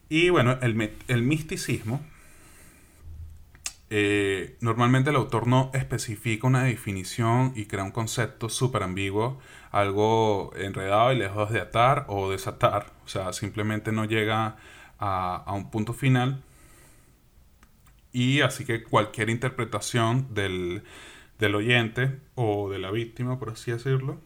Y 0.07 0.29
bueno, 0.29 0.57
el, 0.61 0.91
el 1.07 1.21
misticismo 1.23 2.01
normalmente 4.61 5.09
el 5.09 5.17
autor 5.17 5.47
no 5.47 5.69
especifica 5.73 6.47
una 6.47 6.63
definición 6.63 7.51
y 7.57 7.65
crea 7.65 7.83
un 7.83 7.91
concepto 7.91 8.47
súper 8.47 8.83
ambiguo, 8.83 9.39
algo 9.71 10.51
enredado 10.55 11.13
y 11.13 11.17
lejos 11.17 11.51
de 11.51 11.61
atar 11.61 12.05
o 12.07 12.29
desatar, 12.29 12.91
o 13.05 13.07
sea, 13.07 13.33
simplemente 13.33 13.91
no 13.91 14.05
llega 14.05 14.57
a, 14.99 15.53
un 15.53 15.71
punto 15.71 15.93
final. 15.93 16.43
Y 18.13 18.41
así 18.41 18.65
que 18.65 18.83
cualquier 18.83 19.29
interpretación 19.29 20.33
del, 20.33 20.83
del 21.39 21.55
oyente 21.55 22.19
o 22.35 22.69
de 22.69 22.79
la 22.79 22.91
víctima, 22.91 23.39
por 23.39 23.51
así 23.51 23.71
decirlo, 23.71 24.19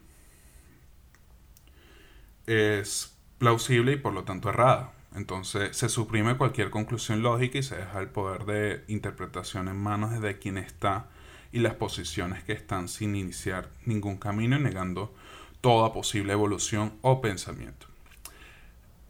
es 2.47 3.15
plausible 3.37 3.93
y 3.93 3.97
por 3.97 4.13
lo 4.13 4.23
tanto 4.23 4.49
errada. 4.49 4.93
Entonces 5.15 5.77
se 5.77 5.87
suprime 5.89 6.37
cualquier 6.37 6.71
conclusión 6.71 7.21
lógica 7.21 7.59
y 7.59 7.63
se 7.63 7.77
deja 7.77 7.99
el 7.99 8.09
poder 8.09 8.45
de 8.45 8.83
interpretación 8.87 9.67
en 9.67 9.77
manos 9.77 10.19
de 10.19 10.39
quien 10.39 10.57
está 10.57 11.07
y 11.55 11.59
las 11.59 11.75
posiciones 11.75 12.43
que 12.43 12.51
están 12.51 12.89
sin 12.89 13.15
iniciar 13.15 13.69
ningún 13.85 14.17
camino 14.17 14.57
y 14.57 14.59
negando 14.59 15.15
toda 15.61 15.93
posible 15.93 16.33
evolución 16.33 16.91
o 17.01 17.21
pensamiento. 17.21 17.87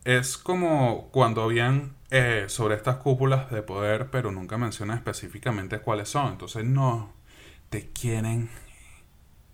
Es 0.04 0.38
como 0.38 1.10
cuando 1.12 1.42
habían 1.42 1.96
eh, 2.12 2.46
sobre 2.48 2.76
estas 2.76 2.98
cúpulas 2.98 3.50
de 3.50 3.64
poder, 3.64 4.12
pero 4.12 4.32
nunca 4.32 4.60
mencionan 4.60 5.00
específicamente 5.00 5.80
cuáles 5.80 6.10
son. 6.10 6.34
Entonces 6.34 6.64
no, 6.64 7.12
te 7.72 7.90
quieren, 7.90 8.52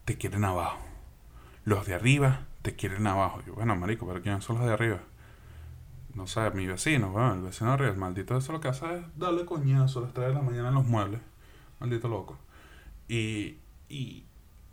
te 0.04 0.18
quieren 0.18 0.44
abajo. 0.44 0.82
Los 1.64 1.86
de 1.86 1.94
arriba 1.94 2.48
te 2.62 2.76
quieren 2.76 3.08
abajo. 3.08 3.42
Yo, 3.48 3.54
bueno, 3.54 3.74
marico, 3.78 4.06
pero 4.06 4.22
¿quiénes 4.22 4.44
son 4.44 4.58
los 4.58 4.66
de 4.66 4.74
arriba? 4.74 5.00
no 6.14 6.28
sé, 6.28 6.52
mi 6.52 6.68
vecino, 6.68 7.10
bueno, 7.12 7.36
el 7.36 7.42
vecino 7.42 7.72
arriba, 7.72 7.92
el 7.92 7.98
maldito 7.98 8.36
eso 8.36 8.52
lo 8.52 8.60
que 8.60 8.68
hace 8.68 8.98
es 8.98 9.02
darle 9.18 9.46
coñazo 9.46 10.00
a 10.00 10.02
las 10.02 10.14
3 10.14 10.28
de 10.28 10.34
la 10.34 10.42
mañana 10.42 10.68
en 10.68 10.76
los 10.76 10.86
muebles. 10.86 11.22
Maldito 11.80 12.10
loco. 12.10 12.38
Y, 13.12 13.58
y 13.90 14.24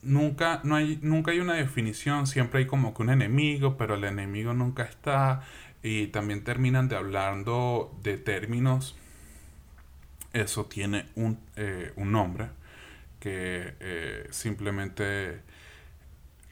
nunca, 0.02 0.60
no 0.64 0.76
hay, 0.76 0.98
nunca 1.02 1.32
hay 1.32 1.40
una 1.40 1.54
definición, 1.54 2.26
siempre 2.26 2.60
hay 2.60 2.66
como 2.66 2.94
que 2.94 3.02
un 3.02 3.10
enemigo, 3.10 3.76
pero 3.76 3.96
el 3.96 4.04
enemigo 4.04 4.54
nunca 4.54 4.84
está. 4.84 5.42
Y 5.82 6.08
también 6.08 6.44
terminan 6.44 6.88
de 6.88 6.96
hablando 6.96 7.96
de 8.02 8.18
términos 8.18 8.96
eso 10.32 10.66
tiene 10.66 11.06
un, 11.14 11.40
eh, 11.56 11.92
un 11.96 12.12
nombre 12.12 12.50
que 13.20 13.74
eh, 13.80 14.26
simplemente 14.30 15.40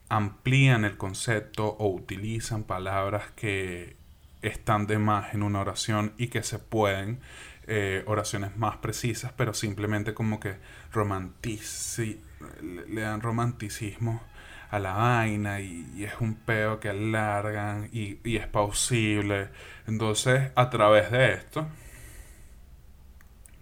amplían 0.09 0.85
el 0.85 0.97
concepto 0.97 1.67
o 1.67 1.89
utilizan 1.89 2.65
palabras 2.65 3.25
que 3.35 3.97
están 4.43 4.87
de 4.87 4.99
más 4.99 5.35
en 5.35 5.43
una 5.43 5.61
oración 5.61 6.13
y 6.17 6.29
que 6.29 6.43
se 6.43 6.59
pueden, 6.59 7.21
eh, 7.67 8.05
oraciones 8.07 8.57
más 8.57 8.77
precisas, 8.79 9.33
pero 9.37 9.55
simplemente 9.55 10.15
como 10.15 10.39
que 10.41 10.57
romantici 10.93 12.21
le 12.61 13.01
dan 13.01 13.21
romanticismo 13.21 14.23
a 14.71 14.79
la 14.79 14.93
vaina 14.95 15.61
y, 15.61 16.05
es 16.05 16.15
un 16.21 16.35
peo 16.35 16.81
que 16.81 16.89
alargan 16.91 17.89
y, 17.93 18.19
es 18.37 18.47
pausible. 18.47 19.49
Entonces, 19.87 20.51
a 20.55 20.71
través 20.71 21.11
de 21.11 21.33
esto, 21.33 21.67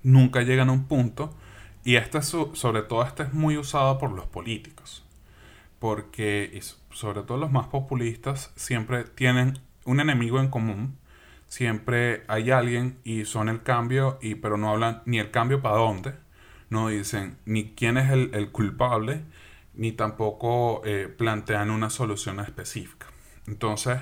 nunca 0.02 0.42
llegan 0.42 0.68
a 0.68 0.73
un 0.73 0.84
punto 0.87 1.34
y 1.84 1.96
este 1.96 2.23
sobre 2.23 2.82
todo 2.82 3.02
este 3.04 3.25
es 3.25 3.32
muy 3.32 3.56
usado 3.56 3.99
por 3.99 4.11
los 4.12 4.26
políticos. 4.26 5.04
Porque, 5.78 6.58
sobre 6.90 7.23
todo 7.23 7.37
los 7.37 7.52
más 7.52 7.66
populistas, 7.68 8.52
siempre 8.56 9.04
tienen 9.04 9.58
un 9.84 10.00
enemigo 10.00 10.40
en 10.40 10.49
común. 10.49 10.99
Siempre 11.54 12.25
hay 12.26 12.50
alguien 12.50 12.99
y 13.04 13.26
son 13.26 13.49
el 13.49 13.62
cambio, 13.62 14.18
y, 14.20 14.34
pero 14.34 14.56
no 14.56 14.70
hablan 14.70 15.04
ni 15.06 15.20
el 15.20 15.30
cambio 15.30 15.62
para 15.62 15.76
dónde. 15.76 16.12
No 16.68 16.88
dicen 16.88 17.38
ni 17.44 17.76
quién 17.76 17.96
es 17.96 18.11
el, 18.11 18.50
culpable, 18.50 19.23
ni 19.73 19.92
tampoco 19.92 20.82
eh, 20.84 21.06
plantean 21.16 21.70
una 21.70 21.90
solución 21.90 22.40
específica. 22.40 23.06
Entonces, 23.46 24.00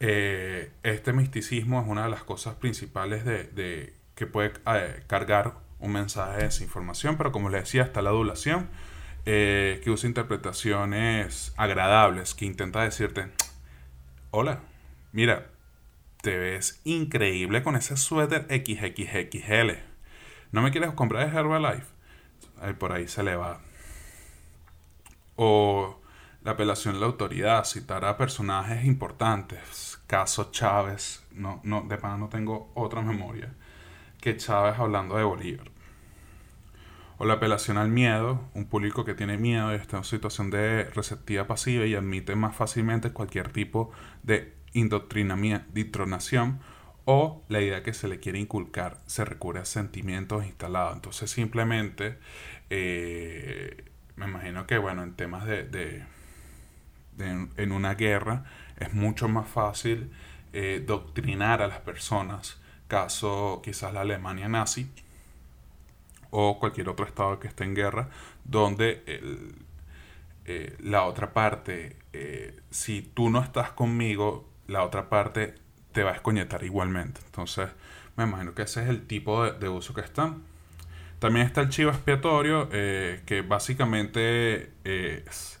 eh, 0.00 0.72
este 0.84 1.12
misticismo 1.12 1.82
es 1.82 1.86
una 1.86 2.04
de 2.04 2.08
las 2.08 2.24
cosas 2.24 2.54
principales 2.54 3.26
de, 3.26 3.92
que 4.14 4.26
puede 4.26 4.54
eh, 4.66 5.02
cargar 5.06 5.52
un 5.78 5.92
mensaje 5.92 6.38
de 6.38 6.44
desinformación, 6.44 7.18
pero 7.18 7.30
como 7.30 7.50
les 7.50 7.64
decía, 7.64 7.82
está 7.82 8.00
la 8.00 8.08
adulación, 8.08 8.70
que 9.26 9.82
usa 9.88 10.08
interpretaciones 10.08 11.52
agradables, 11.58 12.34
que 12.34 12.46
intenta 12.46 12.84
decirte, 12.84 13.26
hola, 14.30 14.60
mira, 15.12 15.48
te 16.26 16.36
ves 16.36 16.80
increíble 16.82 17.62
con 17.62 17.76
ese 17.76 17.96
suéter 17.96 18.48
XXXL. 18.50 19.78
¿No 20.50 20.60
me 20.60 20.72
quieres 20.72 20.90
comprar 20.90 21.30
de 21.30 21.38
Herbalife? 21.38 21.86
Por 22.80 22.90
ahí 22.90 23.06
se 23.06 23.22
le 23.22 23.36
va. 23.36 23.60
O 25.36 26.00
la 26.42 26.50
apelación 26.50 26.96
a 26.96 26.98
la 26.98 27.06
autoridad, 27.06 27.64
citar 27.64 28.04
a 28.04 28.16
personajes 28.16 28.84
importantes. 28.86 30.00
Caso 30.08 30.50
Chávez, 30.50 31.24
no, 31.30 31.60
no, 31.62 31.82
de 31.82 31.96
pana 31.96 32.16
no 32.16 32.28
tengo 32.28 32.72
otra 32.74 33.02
memoria 33.02 33.54
que 34.20 34.36
Chávez 34.36 34.80
hablando 34.80 35.16
de 35.16 35.22
Bolívar. 35.22 35.70
O 37.18 37.24
la 37.24 37.34
apelación 37.34 37.78
al 37.78 37.88
miedo, 37.88 38.50
un 38.52 38.66
público 38.66 39.04
que 39.04 39.14
tiene 39.14 39.38
miedo 39.38 39.70
y 39.72 39.76
está 39.76 39.98
en 39.98 40.02
situación 40.02 40.50
de 40.50 40.90
receptiva 40.92 41.46
pasiva 41.46 41.86
y 41.86 41.94
admite 41.94 42.34
más 42.34 42.56
fácilmente 42.56 43.12
cualquier 43.12 43.52
tipo 43.52 43.92
de 44.24 44.55
indoctrinación 44.76 46.60
o 47.06 47.44
la 47.48 47.60
idea 47.60 47.82
que 47.82 47.94
se 47.94 48.08
le 48.08 48.20
quiere 48.20 48.38
inculcar 48.38 49.00
se 49.06 49.24
recurre 49.24 49.60
a 49.60 49.64
sentimientos 49.64 50.44
instalados. 50.44 50.96
Entonces 50.96 51.30
simplemente, 51.30 52.18
eh, 52.68 53.84
me 54.16 54.26
imagino 54.26 54.66
que 54.66 54.76
bueno, 54.78 55.02
en 55.02 55.14
temas 55.14 55.46
de, 55.46 56.04
en 57.18 57.72
una 57.72 57.94
guerra 57.94 58.44
es 58.76 58.92
mucho 58.92 59.28
más 59.28 59.48
fácil 59.48 60.10
eh, 60.52 60.82
doctrinar 60.84 61.62
a 61.62 61.68
las 61.68 61.80
personas 61.80 62.60
caso 62.88 63.62
quizás 63.64 63.92
la 63.92 64.02
Alemania 64.02 64.48
nazi 64.48 64.88
o 66.30 66.58
cualquier 66.58 66.88
otro 66.88 67.06
estado 67.06 67.38
que 67.40 67.48
esté 67.48 67.64
en 67.64 67.74
guerra, 67.74 68.10
donde 68.44 69.02
eh, 70.44 70.76
la 70.80 71.04
otra 71.04 71.32
parte, 71.32 71.96
si 72.70 73.02
tú 73.02 73.30
no 73.30 73.42
estás 73.42 73.70
conmigo, 73.72 74.48
la 74.68 74.82
otra 74.82 75.08
parte 75.08 75.54
te 75.92 76.02
va 76.02 76.10
a 76.12 76.14
escoñetar 76.14 76.64
igualmente. 76.64 77.20
Entonces, 77.24 77.68
me 78.16 78.24
imagino 78.24 78.54
que 78.54 78.62
ese 78.62 78.82
es 78.82 78.88
el 78.88 79.06
tipo 79.06 79.44
de, 79.50 79.68
uso 79.68 79.94
que 79.94 80.00
están. 80.00 80.42
También 81.18 81.46
está 81.46 81.62
el 81.62 81.70
chivo 81.70 81.90
expiatorio, 81.90 82.68
eh, 82.72 83.22
que 83.24 83.42
básicamente 83.42 84.72
es 84.84 85.60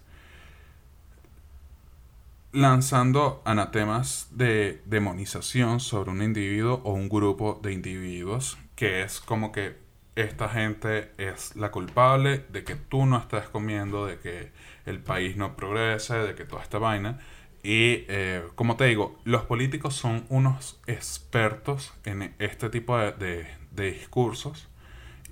lanzando 2.52 3.42
anatemas 3.44 4.28
de 4.30 4.80
demonización 4.86 5.78
sobre 5.78 6.10
un 6.10 6.22
individuo 6.22 6.80
o 6.84 6.92
un 6.92 7.08
grupo 7.10 7.60
de 7.62 7.72
individuos, 7.72 8.56
que 8.74 9.02
es 9.02 9.20
como 9.20 9.52
que 9.52 9.76
esta 10.14 10.48
gente 10.48 11.12
es 11.18 11.54
la 11.54 11.70
culpable 11.70 12.46
de 12.48 12.64
que 12.64 12.74
tú 12.74 13.04
no 13.04 13.18
estés 13.18 13.48
comiendo, 13.50 14.06
de 14.06 14.18
que 14.18 14.52
el 14.86 15.00
país 15.00 15.36
no 15.36 15.54
progrese, 15.54 16.14
de 16.14 16.34
que 16.34 16.44
toda 16.44 16.62
esta 16.62 16.78
vaina. 16.78 17.20
Y 17.66 18.04
eh, 18.06 18.44
como 18.54 18.76
te 18.76 18.84
digo, 18.84 19.18
los 19.24 19.42
políticos 19.42 19.96
son 19.96 20.24
unos 20.28 20.80
expertos 20.86 21.92
en 22.04 22.32
este 22.38 22.70
tipo 22.70 22.96
de, 22.96 23.48
discursos 23.72 24.68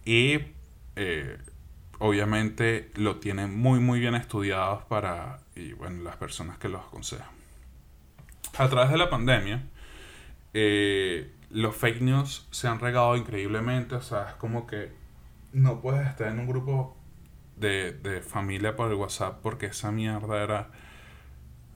y 0.05 0.41
eh, 0.97 1.39
obviamente 2.01 2.91
lo 2.97 3.21
tienen 3.21 3.57
muy 3.57 3.79
muy 3.79 4.01
bien 4.01 4.17
estudiados 4.17 4.83
para 4.87 5.39
y 5.55 5.75
bueno, 5.75 6.03
las 6.03 6.17
personas 6.17 6.59
que 6.59 6.69
los 6.69 6.81
aconsejan. 6.81 7.29
A 8.59 8.69
través 8.69 8.91
de 8.91 8.99
la 8.99 9.09
pandemia, 9.09 9.63
eh, 10.55 11.31
los 11.51 11.77
fake 11.77 12.01
news 12.01 12.49
se 12.51 12.67
han 12.67 12.81
regado 12.81 13.17
increíblemente, 13.17 13.95
o 13.95 14.03
sea, 14.03 14.31
es 14.31 14.35
como 14.35 14.67
que 14.67 14.91
no 15.53 15.81
puedes 15.81 16.09
estar 16.09 16.33
en 16.33 16.41
un 16.41 16.49
grupo 16.49 16.97
de, 17.55 17.93
de 17.93 18.23
familia 18.23 18.75
por 18.75 18.91
el 18.91 18.97
WhatsApp 18.97 19.39
porque 19.41 19.67
esa 19.67 19.93
mierda 19.93 20.43
era 20.43 20.71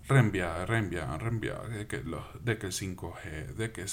reenviada, 0.08 0.66
reenviada, 0.66 1.18
reenviada, 1.18 1.68
de 1.68 1.86
que, 1.86 2.02
los, 2.02 2.22
de 2.44 2.58
que 2.58 2.66
el 2.66 2.72
5G, 2.72 3.54
de 3.54 3.72
que 3.72 3.84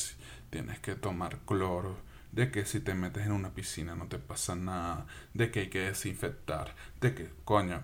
tienes 0.50 0.80
que 0.80 0.96
tomar 0.96 1.40
cloro, 1.46 1.98
de 2.32 2.52
que 2.52 2.66
si 2.66 2.80
te 2.80 2.94
metes 2.96 3.26
en 3.26 3.34
una 3.34 3.50
piscina 3.54 3.96
no 3.96 4.08
te 4.08 4.18
pasa 4.18 4.56
nada, 4.56 5.06
de 5.34 5.52
que 5.52 5.62
hay 5.62 5.70
que 5.70 5.80
desinfectar, 5.80 6.76
de 7.02 7.14
que, 7.14 7.30
coño, 7.44 7.84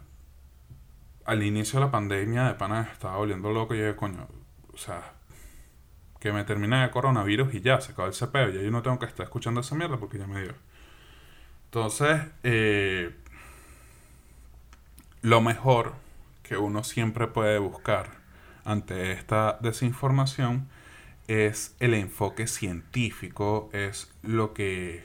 al 1.26 1.44
inicio 1.44 1.80
de 1.80 1.86
la 1.86 1.91
pandemia 1.91 2.46
de 2.46 2.54
pana 2.56 2.89
estaba 2.91 3.17
volviendo 3.17 3.52
loco 3.52 3.76
y 3.76 3.80
yo, 3.80 3.96
coño, 3.96 4.28
o 4.74 4.78
sea, 4.78 5.13
que 6.20 6.32
me 6.32 6.44
termine 6.44 6.82
de 6.82 6.91
coronavirus 6.91 7.54
y 7.54 7.62
ya, 7.62 7.82
se 7.82 7.91
acabó 7.91 8.08
el 8.08 8.13
cepeo, 8.13 8.50
ya 8.50 8.62
yo 8.62 8.72
no 8.72 8.82
tengo 8.82 9.00
que 9.00 9.08
estar 9.08 9.26
escuchando 9.26 9.62
esa 9.62 9.76
mierda 9.76 9.98
porque 9.98 10.17
ya 10.17 10.28
me 10.28 10.41
dio. 10.41 10.54
Entonces, 11.65 12.22
eh, 12.44 13.15
lo 15.22 15.41
mejor 15.41 15.96
que 16.44 16.58
uno 16.58 16.84
siempre 16.84 17.28
puede 17.28 17.60
buscar 17.60 18.21
ante 18.65 19.12
esta 19.12 19.58
desinformación 19.62 20.67
es 21.28 21.76
el 21.80 21.93
enfoque 21.93 22.47
científico, 22.47 23.69
es 23.74 24.12
lo 24.24 24.54
que 24.54 25.04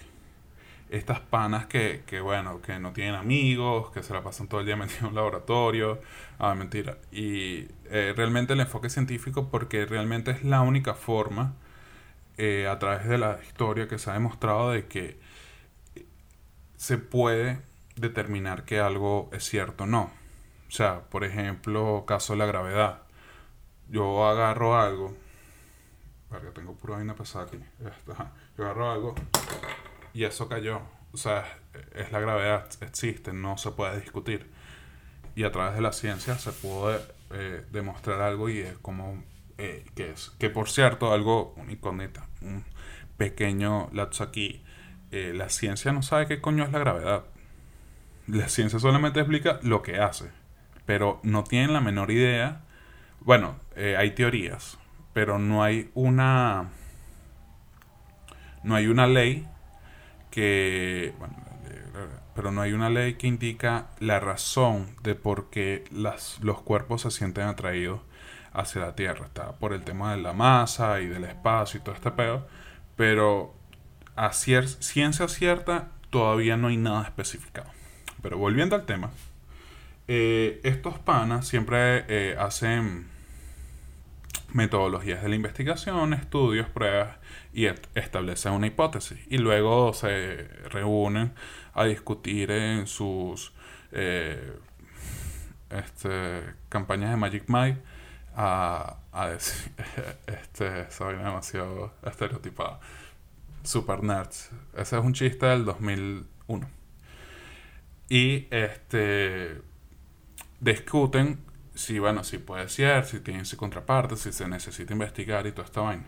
estas 0.90 1.20
panas 1.20 1.66
que, 1.66 2.02
que, 2.06 2.20
bueno, 2.20 2.60
que 2.62 2.78
no 2.78 2.92
tienen 2.92 3.14
amigos, 3.14 3.90
que 3.90 4.02
se 4.02 4.12
la 4.12 4.22
pasan 4.22 4.48
todo 4.48 4.60
el 4.60 4.66
día 4.66 4.76
metidos 4.76 5.02
en 5.02 5.08
un 5.08 5.14
laboratorio, 5.14 6.00
ah, 6.38 6.54
mentira. 6.54 6.98
Y 7.12 7.68
eh, 7.86 8.12
realmente 8.16 8.52
el 8.52 8.60
enfoque 8.60 8.90
científico, 8.90 9.48
porque 9.50 9.86
realmente 9.86 10.30
es 10.30 10.44
la 10.44 10.60
única 10.62 10.94
forma, 10.94 11.54
eh, 12.38 12.66
a 12.68 12.78
través 12.78 13.08
de 13.08 13.18
la 13.18 13.38
historia, 13.46 13.88
que 13.88 13.98
se 13.98 14.10
ha 14.10 14.14
demostrado 14.14 14.70
de 14.70 14.86
que 14.86 15.18
se 16.76 16.98
puede 16.98 17.60
determinar 17.96 18.64
que 18.64 18.80
algo 18.80 19.30
es 19.32 19.44
cierto 19.44 19.84
o 19.84 19.86
no. 19.86 20.10
O 20.68 20.70
sea, 20.70 21.02
por 21.10 21.24
ejemplo, 21.24 22.04
caso 22.06 22.34
de 22.34 22.38
la 22.40 22.46
gravedad. 22.46 23.02
Yo 23.88 24.27
agarro 24.27 24.79
algo, 24.79 25.16
que 26.31 26.51
tengo 26.51 26.75
pura 26.75 26.96
vaina 26.96 27.14
pesada 27.14 27.46
aquí. 27.46 27.59
Yo 28.57 28.64
agarro 28.64 28.90
algo 28.90 29.14
y 30.12 30.25
eso 30.25 30.49
cayó. 30.49 30.81
O 31.12 31.16
sea, 31.16 31.44
es 31.94 32.12
la 32.12 32.20
gravedad, 32.20 32.66
existe, 32.81 33.33
no 33.33 33.57
se 33.59 33.70
puede 33.70 34.01
discutir. 34.01 34.51
Y 35.35 35.44
a 35.44 35.53
través 35.53 35.75
de 35.75 35.83
la 35.83 35.92
ciencia 35.92 36.38
se 36.38 36.53
puede 36.53 37.01
eh, 37.31 37.64
demostrar 37.70 38.20
algo 38.20 38.49
y 38.49 38.61
es 38.61 38.77
como 38.79 39.22
eh, 39.59 39.85
que 39.94 40.11
es. 40.11 40.33
Que 40.38 40.51
por 40.51 40.68
cierto, 40.68 41.12
algo, 41.12 41.55
un 41.57 41.70
incógnita, 41.70 42.27
un 42.42 42.64
pequeño 43.16 43.90
lapso 43.92 44.25
aquí. 44.25 44.62
Eh, 45.11 45.33
la 45.35 45.49
ciencia 45.49 45.92
no 45.92 46.03
sabe 46.03 46.27
qué 46.27 46.40
coño 46.40 46.64
es 46.64 46.72
la 46.72 46.79
gravedad. 46.79 47.25
La 48.27 48.49
ciencia 48.49 48.79
solamente 48.79 49.20
explica 49.20 49.61
lo 49.62 49.83
que 49.83 49.99
hace, 49.99 50.31
pero 50.85 51.20
no 51.22 51.44
tienen 51.44 51.72
la 51.72 51.81
menor 51.81 52.11
idea. 52.11 52.62
Bueno, 53.20 53.57
hay 53.76 54.10
teorías, 54.12 54.78
pero 55.12 55.38
no 55.38 55.62
hay 55.62 55.90
una 55.94 56.70
no 58.62 58.74
hay 58.74 58.86
una 58.86 59.06
ley 59.06 59.46
que 60.30 61.14
bueno, 61.18 61.36
pero 62.36 62.52
no 62.52 62.60
hay 62.60 62.74
una 62.74 62.90
ley 62.90 63.14
que 63.14 63.26
indica 63.26 63.86
la 63.98 64.20
razón 64.20 64.94
de 65.02 65.14
por 65.14 65.48
qué 65.48 65.84
las, 65.90 66.38
los 66.42 66.60
cuerpos 66.60 67.02
se 67.02 67.10
sienten 67.10 67.48
atraídos 67.48 68.02
hacia 68.52 68.82
la 68.82 68.94
Tierra. 68.94 69.24
Está 69.24 69.52
por 69.52 69.72
el 69.72 69.82
tema 69.82 70.14
de 70.14 70.22
la 70.22 70.34
masa 70.34 71.00
y 71.00 71.06
del 71.06 71.24
espacio 71.24 71.80
y 71.80 71.82
todo 71.82 71.94
este 71.94 72.10
pedo, 72.10 72.46
pero 72.94 73.54
a 74.16 74.32
ciencia 74.32 75.28
cierta 75.28 75.88
todavía 76.10 76.58
no 76.58 76.68
hay 76.68 76.76
nada 76.76 77.04
especificado. 77.04 77.70
Pero 78.22 78.36
volviendo 78.36 78.76
al 78.76 78.84
tema, 78.84 79.10
eh, 80.06 80.60
estos 80.62 80.98
panas 80.98 81.48
siempre 81.48 82.04
eh, 82.08 82.36
hacen 82.38 83.08
metodologías 84.56 85.22
de 85.22 85.28
la 85.28 85.36
investigación, 85.36 86.14
estudios, 86.14 86.68
pruebas 86.70 87.18
y 87.52 87.66
establecen 87.94 88.52
una 88.52 88.66
hipótesis. 88.66 89.18
Y 89.28 89.38
luego 89.38 89.92
se 89.92 90.48
reúnen 90.70 91.34
a 91.74 91.84
discutir 91.84 92.50
en 92.50 92.86
sus 92.86 93.52
eh, 93.92 94.54
este, 95.68 96.54
campañas 96.70 97.10
de 97.10 97.16
Magic 97.16 97.44
Mike 97.48 97.82
a, 98.34 98.96
decir, 99.30 99.72
este, 100.26 100.90
soy 100.90 101.16
demasiado 101.16 101.92
estereotipado. 102.02 102.80
Super 103.62 104.02
Nerds. 104.02 104.50
Ese 104.74 104.96
es 104.96 105.04
un 105.04 105.12
chiste 105.12 105.44
del 105.44 105.66
2001. 105.66 106.70
Y 108.08 108.46
este 108.50 109.60
discuten 110.60 111.44
si, 111.76 111.98
bueno, 111.98 112.24
si 112.24 112.38
puede 112.38 112.68
ser, 112.68 113.04
si 113.04 113.20
tiene 113.20 113.44
su 113.44 113.56
contraparte, 113.56 114.16
si 114.16 114.32
se 114.32 114.48
necesita 114.48 114.92
investigar 114.94 115.46
y 115.46 115.52
toda 115.52 115.66
esta 115.66 115.82
vaina. 115.82 116.06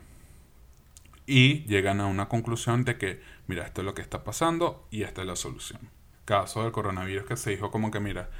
Y 1.26 1.64
llegan 1.66 2.00
a 2.00 2.06
una 2.06 2.28
conclusión 2.28 2.84
de 2.84 2.96
que, 2.96 3.20
mira, 3.46 3.66
esto 3.66 3.82
es 3.82 3.84
lo 3.84 3.94
que 3.94 4.00
está 4.00 4.24
pasando 4.24 4.88
y 4.90 5.02
esta 5.02 5.20
es 5.20 5.26
la 5.26 5.36
solución. 5.36 5.90
Caso 6.24 6.62
del 6.62 6.72
coronavirus 6.72 7.26
que 7.26 7.36
se 7.36 7.50
dijo 7.50 7.70
como 7.70 7.90
que, 7.90 8.00
mira, 8.00 8.30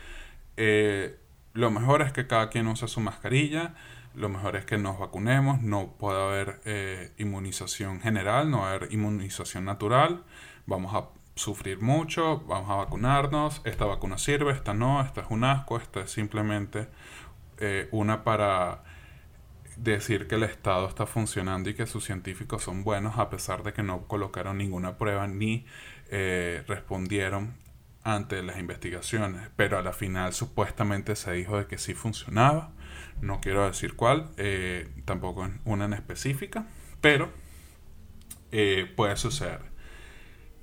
eh, 0.56 1.18
lo 1.52 1.70
mejor 1.70 2.00
es 2.00 2.12
que 2.12 2.26
cada 2.26 2.48
quien 2.48 2.66
use 2.66 2.88
su 2.88 3.00
mascarilla, 3.00 3.74
lo 4.14 4.30
mejor 4.30 4.56
es 4.56 4.64
que 4.64 4.78
nos 4.78 4.98
vacunemos, 4.98 5.60
no 5.60 5.94
puede 5.98 6.20
haber 6.20 6.60
eh, 6.64 7.12
inmunización 7.18 8.00
general, 8.00 8.50
no 8.50 8.60
va 8.60 8.70
a 8.70 8.74
haber 8.74 8.92
inmunización 8.92 9.66
natural, 9.66 10.24
vamos 10.66 10.94
a 10.94 11.17
sufrir 11.38 11.80
mucho, 11.80 12.40
vamos 12.40 12.70
a 12.70 12.74
vacunarnos, 12.74 13.62
esta 13.64 13.84
vacuna 13.84 14.18
sirve, 14.18 14.52
esta 14.52 14.74
no, 14.74 15.00
esta 15.00 15.20
es 15.20 15.28
un 15.30 15.44
asco, 15.44 15.76
esta 15.76 16.00
es 16.00 16.10
simplemente 16.10 16.88
eh, 17.58 17.88
una 17.92 18.24
para 18.24 18.82
decir 19.76 20.26
que 20.26 20.34
el 20.34 20.42
Estado 20.42 20.88
está 20.88 21.06
funcionando 21.06 21.70
y 21.70 21.74
que 21.74 21.86
sus 21.86 22.04
científicos 22.04 22.64
son 22.64 22.82
buenos 22.82 23.18
a 23.18 23.30
pesar 23.30 23.62
de 23.62 23.72
que 23.72 23.84
no 23.84 24.08
colocaron 24.08 24.58
ninguna 24.58 24.98
prueba 24.98 25.28
ni 25.28 25.64
eh, 26.10 26.64
respondieron 26.66 27.56
ante 28.02 28.42
las 28.42 28.58
investigaciones, 28.58 29.48
pero 29.54 29.78
a 29.78 29.82
la 29.82 29.92
final 29.92 30.32
supuestamente 30.32 31.14
se 31.14 31.32
dijo 31.32 31.58
de 31.58 31.66
que 31.66 31.78
sí 31.78 31.94
funcionaba, 31.94 32.72
no 33.20 33.40
quiero 33.40 33.64
decir 33.66 33.94
cuál, 33.94 34.30
eh, 34.38 34.88
tampoco 35.04 35.48
una 35.64 35.84
en 35.84 35.92
específica, 35.92 36.66
pero 37.00 37.30
puede 38.96 39.16
suceder. 39.16 39.67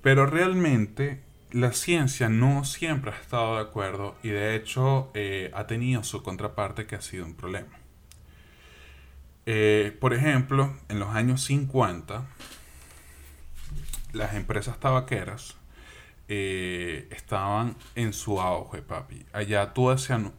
Pero 0.05 0.27
realmente 0.27 1.23
la 1.51 1.73
ciencia 1.73 2.29
no 2.29 2.63
siempre 2.63 3.09
ha 3.09 3.19
estado 3.19 3.55
de 3.55 3.63
acuerdo 3.63 4.13
y 4.21 4.29
de 4.29 4.55
hecho 4.55 5.09
eh, 5.15 5.49
ha 5.55 5.65
tenido 5.65 6.03
su 6.03 6.21
contraparte 6.21 6.85
que 6.85 6.93
ha 6.95 7.01
sido 7.01 7.25
un 7.25 7.33
problema. 7.33 7.79
Eh, 9.47 9.97
por 9.99 10.13
ejemplo, 10.13 10.77
en 10.89 10.99
los 10.99 11.09
años 11.09 11.41
50, 11.45 12.23
las 14.13 14.35
empresas 14.35 14.79
tabaqueras 14.79 15.55
eh, 16.27 17.07
estaban 17.09 17.75
en 17.95 18.13
su 18.13 18.39
auge, 18.39 18.83
papi. 18.83 19.25
Allá 19.33 19.73
tú 19.73 19.89
decían, 19.89 20.33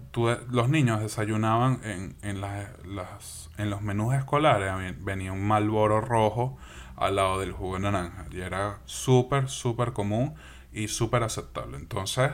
los 0.49 0.69
niños 0.69 1.01
desayunaban 1.01 1.81
en, 1.83 2.15
en, 2.23 2.41
las, 2.41 3.51
en 3.59 3.71
los 3.71 3.83
menús 3.83 4.15
escolares, 4.15 4.95
venía 5.01 5.33
un 5.33 5.45
malboro 5.45 6.01
rojo 6.01 6.57
al 6.97 7.17
lado 7.17 7.41
del 7.41 7.53
jugo 7.53 7.75
de 7.75 7.81
naranja. 7.81 8.27
Y 8.31 8.41
era 8.41 8.81
súper, 8.87 9.49
súper 9.49 9.93
común 9.93 10.35
y 10.73 10.89
súper 10.89 11.23
aceptable. 11.23 11.77
Entonces, 11.77 12.33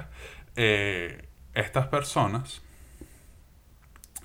eh, 0.57 1.29
estas 1.55 1.88
personas 1.88 2.62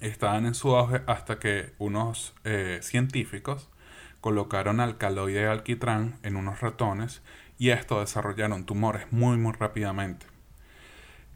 estaban 0.02 0.46
en 0.46 0.54
su 0.54 0.76
auge 0.76 1.02
hasta 1.08 1.40
que 1.40 1.74
unos 1.80 2.34
eh, 2.44 2.80
científicos 2.82 3.70
colocaron 4.22 4.80
alcaloide 4.80 5.42
de 5.42 5.48
alquitrán 5.48 6.20
en 6.24 6.36
unos 6.36 6.62
ratones 6.62 7.22
y 7.58 7.70
esto 7.70 8.00
desarrollaron 8.00 8.66
tumores 8.66 9.12
muy 9.12 9.38
muy 9.38 9.54
rápidamente. 9.54 10.26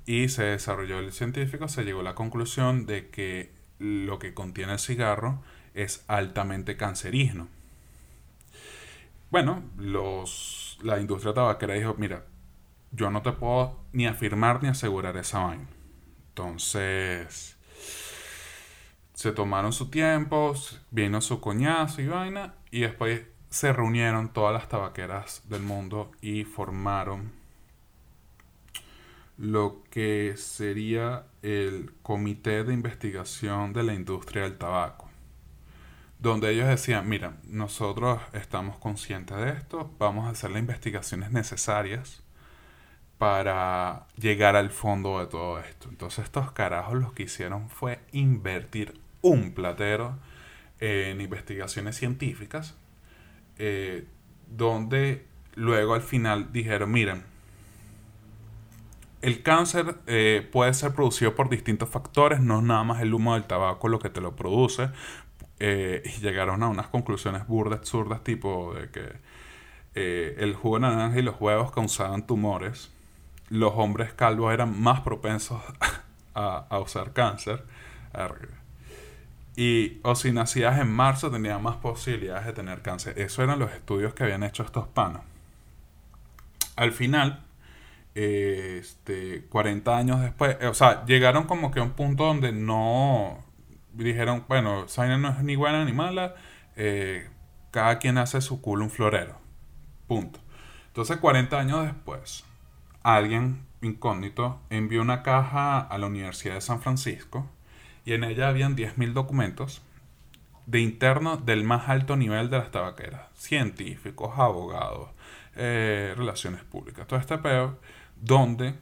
Y 0.05 0.29
se 0.29 0.43
desarrolló 0.43 0.99
el 0.99 1.11
científico, 1.11 1.67
se 1.67 1.83
llegó 1.83 2.01
a 2.01 2.03
la 2.03 2.15
conclusión 2.15 2.85
de 2.85 3.09
que 3.09 3.53
lo 3.79 4.19
que 4.19 4.33
contiene 4.33 4.73
el 4.73 4.79
cigarro 4.79 5.43
es 5.73 6.03
altamente 6.07 6.75
cancerígeno 6.77 7.47
bueno, 9.31 9.63
los, 9.77 10.77
la 10.83 10.99
industria 10.99 11.33
tabaquera 11.33 11.73
dijo, 11.75 11.95
mira, 11.97 12.25
yo 12.91 13.09
no 13.09 13.21
te 13.21 13.31
puedo 13.31 13.79
ni 13.93 14.05
afirmar 14.05 14.61
ni 14.61 14.67
asegurar 14.67 15.15
esa 15.15 15.39
vaina. 15.39 15.67
Entonces, 16.29 17.57
se 19.13 19.31
tomaron 19.31 19.71
su 19.71 19.89
tiempo, 19.89 20.53
vino 20.91 21.21
su 21.21 21.39
coñazo 21.39 22.01
y 22.01 22.07
vaina, 22.07 22.55
y 22.71 22.81
después 22.81 23.21
se 23.49 23.71
reunieron 23.71 24.33
todas 24.33 24.53
las 24.53 24.67
tabaqueras 24.67 25.43
del 25.47 25.61
mundo 25.61 26.11
y 26.21 26.43
formaron 26.43 27.31
lo 29.37 29.81
que 29.89 30.35
sería 30.35 31.25
el 31.41 31.93
Comité 32.01 32.65
de 32.65 32.73
Investigación 32.73 33.71
de 33.71 33.83
la 33.83 33.93
Industria 33.93 34.43
del 34.43 34.57
Tabaco 34.57 35.10
donde 36.21 36.51
ellos 36.51 36.67
decían, 36.67 37.09
mira, 37.09 37.33
nosotros 37.47 38.21
estamos 38.33 38.77
conscientes 38.77 39.35
de 39.37 39.49
esto, 39.49 39.91
vamos 39.97 40.27
a 40.27 40.29
hacer 40.29 40.51
las 40.51 40.59
investigaciones 40.59 41.31
necesarias 41.31 42.21
para 43.17 44.05
llegar 44.17 44.55
al 44.55 44.69
fondo 44.69 45.19
de 45.19 45.25
todo 45.25 45.59
esto. 45.59 45.89
Entonces 45.89 46.25
estos 46.25 46.51
carajos 46.51 46.99
lo 46.99 47.13
que 47.13 47.23
hicieron 47.23 47.69
fue 47.69 47.99
invertir 48.11 48.99
un 49.21 49.53
platero 49.53 50.19
en 50.79 51.21
investigaciones 51.21 51.97
científicas, 51.97 52.75
eh, 53.57 54.05
donde 54.47 55.25
luego 55.55 55.95
al 55.95 56.01
final 56.01 56.53
dijeron, 56.53 56.91
miren, 56.91 57.23
el 59.23 59.41
cáncer 59.41 59.97
eh, 60.07 60.47
puede 60.51 60.73
ser 60.73 60.93
producido 60.93 61.35
por 61.35 61.49
distintos 61.49 61.89
factores, 61.89 62.41
no 62.41 62.59
es 62.59 62.63
nada 62.63 62.83
más 62.83 63.01
el 63.01 63.13
humo 63.13 63.35
del 63.35 63.43
tabaco 63.43 63.87
lo 63.87 63.99
que 63.99 64.09
te 64.09 64.21
lo 64.21 64.35
produce, 64.35 64.89
eh, 65.63 66.01
y 66.03 66.21
llegaron 66.21 66.63
a 66.63 66.69
unas 66.69 66.87
conclusiones 66.87 67.45
burdas, 67.45 67.81
absurdas, 67.81 68.23
tipo 68.23 68.73
de 68.73 68.89
que 68.89 69.13
eh, 69.93 70.35
el 70.39 70.55
jugo 70.55 70.77
de 70.79 70.87
naranja 70.87 71.19
y 71.19 71.21
los 71.21 71.39
huevos 71.39 71.71
causaban 71.71 72.25
tumores, 72.25 72.91
los 73.49 73.71
hombres 73.75 74.11
calvos 74.11 74.51
eran 74.55 74.81
más 74.81 75.01
propensos 75.01 75.61
a, 76.33 76.79
usar 76.79 77.13
cáncer, 77.13 77.63
y 79.55 79.99
o 80.01 80.15
si 80.15 80.31
nacías 80.31 80.79
en 80.79 80.91
marzo 80.91 81.29
tenías 81.29 81.61
más 81.61 81.75
posibilidades 81.75 82.47
de 82.47 82.53
tener 82.53 82.81
cáncer. 82.81 83.19
Esos 83.19 83.43
eran 83.43 83.59
los 83.59 83.71
estudios 83.71 84.15
que 84.15 84.23
habían 84.23 84.41
hecho 84.41 84.63
estos 84.63 84.87
panos. 84.87 85.21
Al 86.75 86.91
final, 86.91 87.43
este, 88.15 89.45
40 89.49 89.95
años 89.95 90.21
después, 90.21 90.57
o 90.63 90.73
sea, 90.73 91.05
llegaron 91.05 91.43
como 91.43 91.69
que 91.69 91.81
a 91.81 91.83
un 91.83 91.91
punto 91.91 92.25
donde 92.25 92.51
no, 92.51 93.50
dijeron, 93.93 94.45
bueno, 94.47 94.87
Zaina 94.87 95.17
no 95.17 95.29
es 95.29 95.43
ni 95.43 95.55
buena 95.55 95.85
ni 95.85 95.93
mala, 95.93 96.35
eh, 96.75 97.29
cada 97.71 97.99
quien 97.99 98.17
hace 98.17 98.41
su 98.41 98.61
culo 98.61 98.83
un 98.83 98.89
florero. 98.89 99.39
Punto. 100.07 100.39
Entonces, 100.87 101.17
40 101.17 101.57
años 101.57 101.85
después, 101.85 102.43
alguien 103.03 103.65
incógnito 103.81 104.61
envió 104.69 105.01
una 105.01 105.23
caja 105.23 105.79
a 105.79 105.97
la 105.97 106.07
Universidad 106.07 106.55
de 106.55 106.61
San 106.61 106.81
Francisco 106.81 107.49
y 108.05 108.13
en 108.13 108.23
ella 108.23 108.49
habían 108.49 108.75
10.000 108.75 109.13
documentos 109.13 109.81
de 110.65 110.79
internos 110.79 111.45
del 111.45 111.63
más 111.63 111.89
alto 111.89 112.15
nivel 112.15 112.49
de 112.49 112.57
las 112.57 112.71
tabaqueras, 112.71 113.27
científicos, 113.35 114.37
abogados, 114.37 115.09
eh, 115.55 116.13
relaciones 116.15 116.63
públicas, 116.63 117.07
todo 117.07 117.19
este 117.19 117.37
pedo, 117.37 117.79
donde 118.15 118.75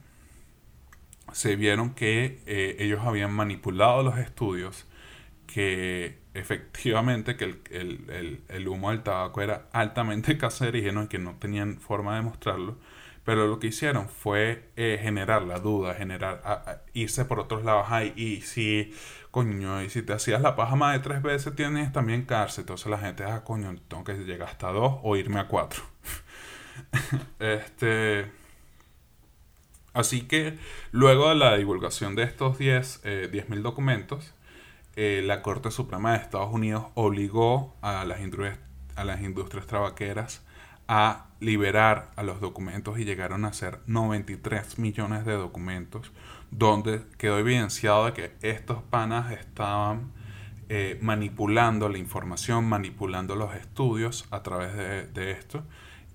se 1.32 1.56
vieron 1.56 1.91
que 1.91 2.41
eh, 2.45 2.78
ellos 2.80 3.02
habían 3.04 3.32
manipulado 3.32 4.04
los 4.04 4.17
estudios 4.17 4.86
que 5.51 6.19
efectivamente 6.35 7.35
que 7.35 7.45
el, 7.71 8.67
humo 8.67 8.91
del 8.91 9.01
tabaco 9.01 9.41
era 9.41 9.67
altamente 9.71 10.38
cancerígeno 10.38 11.03
y 11.03 11.07
que 11.07 11.17
no 11.17 11.35
tenían 11.39 11.79
forma 11.79 12.15
de 12.15 12.21
mostrarlo, 12.21 12.77
pero 13.25 13.47
lo 13.47 13.59
que 13.59 13.67
hicieron 13.67 14.09
fue 14.09 14.69
eh, 14.75 14.99
generar 15.01 15.41
la 15.43 15.59
duda, 15.59 15.95
generar, 15.95 16.83
irse 16.93 17.25
por 17.25 17.39
otros 17.39 17.63
lados, 17.65 17.88
ay, 17.89 18.13
y 18.15 18.41
si, 18.41 18.93
coño, 19.31 19.81
y 19.81 19.89
si 19.89 20.03
te 20.03 20.13
hacías 20.13 20.41
la 20.41 20.55
paja 20.55 20.75
más 20.75 20.93
de 20.93 20.99
tres 20.99 21.23
veces 21.23 21.55
tienes 21.55 21.91
también 21.91 22.25
cárcel, 22.25 22.63
entonces 22.63 22.88
la 22.88 22.99
gente, 22.99 23.23
ah, 23.23 23.43
coño, 23.43 23.75
tengo 23.88 24.03
que 24.03 24.13
llegar 24.13 24.49
hasta 24.49 24.71
dos 24.71 24.99
o 25.01 25.15
irme 25.15 25.39
a 25.39 25.47
cuatro. 25.47 25.81
este... 27.39 28.31
Así 29.91 30.21
que 30.21 30.57
luego 30.91 31.29
de 31.29 31.35
la 31.35 31.57
divulgación 31.57 32.15
de 32.15 32.23
estos 32.23 32.59
10.000 32.59 32.99
eh, 33.03 33.62
documentos, 33.62 34.33
eh, 34.95 35.21
la 35.25 35.41
Corte 35.41 35.71
Suprema 35.71 36.12
de 36.12 36.17
Estados 36.17 36.54
Unidos 36.54 36.86
obligó 36.95 37.75
a 37.82 38.04
las, 38.06 38.21
industrias, 38.21 38.60
a 38.95 39.04
las 39.04 39.21
industrias 39.21 39.65
tabaqueras 39.67 40.43
a 40.88 41.28
liberar 41.39 42.10
a 42.15 42.23
los 42.23 42.41
documentos 42.41 42.97
y 42.99 43.06
llegaron 43.06 43.45
a 43.45 43.54
ser 43.54 43.80
93 43.86 44.80
millones 44.80 45.23
de 45.23 45.34
documentos, 45.34 46.12
donde 46.49 47.04
quedó 47.17 47.38
evidenciado 47.38 48.06
de 48.06 48.13
que 48.13 48.32
estos 48.41 48.82
panas 48.82 49.32
estaban 49.32 50.12
eh, 50.67 50.97
manipulando 51.02 51.89
la 51.89 51.99
información, 51.99 52.65
manipulando 52.65 53.36
los 53.36 53.56
estudios 53.56 54.25
a 54.32 54.41
través 54.41 54.75
de, 54.75 55.06
de 55.08 55.32
esto. 55.32 55.63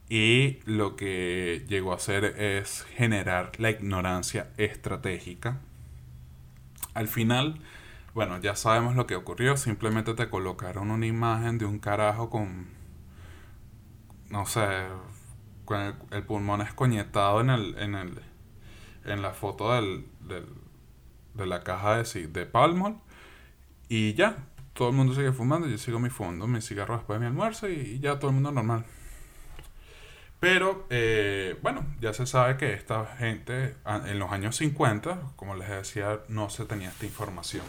Y 0.08 0.58
lo 0.64 0.96
que 0.96 1.64
llegó 1.68 1.92
a 1.92 1.96
hacer 1.96 2.24
es 2.24 2.82
generar 2.96 3.52
la 3.58 3.70
ignorancia 3.70 4.50
estratégica. 4.56 5.60
Al 6.94 7.08
final, 7.08 7.60
bueno, 8.14 8.38
ya 8.40 8.54
sabemos 8.54 8.94
lo 8.94 9.06
que 9.06 9.16
ocurrió. 9.16 9.56
Simplemente 9.56 10.14
te 10.14 10.30
colocaron 10.30 10.90
una 10.90 11.06
imagen 11.06 11.58
de 11.58 11.66
un 11.66 11.80
carajo 11.80 12.30
con, 12.30 12.68
no 14.30 14.46
sé, 14.46 14.86
con 15.64 15.96
el, 16.10 16.22
pulmón 16.24 16.60
escoñetado 16.62 17.40
en 17.40 17.50
el, 17.50 17.78
en 17.78 17.94
el, 17.96 18.20
en 19.04 19.20
la 19.20 19.32
foto 19.32 19.72
del, 19.74 20.06
del, 20.20 20.46
de 21.34 21.46
la 21.46 21.64
caja 21.64 21.96
de, 21.96 22.26
de 22.28 22.46
Palmol. 22.46 22.98
Y 23.88 24.14
ya, 24.14 24.36
todo 24.74 24.90
el 24.90 24.94
mundo 24.94 25.14
sigue 25.14 25.32
fumando, 25.32 25.66
yo 25.68 25.78
sigo 25.78 25.98
mi 25.98 26.10
fondo, 26.10 26.46
mi 26.46 26.60
cigarro 26.60 26.96
después 26.96 27.18
de 27.18 27.20
mi 27.20 27.26
almuerzo 27.26 27.68
y, 27.68 27.98
ya 28.00 28.18
todo 28.18 28.30
el 28.30 28.34
mundo 28.34 28.52
normal. 28.52 28.84
Pero, 30.40 30.86
eh, 30.90 31.58
bueno, 31.62 31.86
ya 32.00 32.12
se 32.12 32.26
sabe 32.26 32.56
que 32.58 32.74
esta 32.74 33.06
gente 33.18 33.76
en 33.86 34.18
los 34.18 34.30
años 34.30 34.56
50, 34.56 35.32
como 35.36 35.56
les 35.56 35.68
decía, 35.68 36.20
no 36.28 36.50
se 36.50 36.66
tenía 36.66 36.90
esta 36.90 37.06
información. 37.06 37.64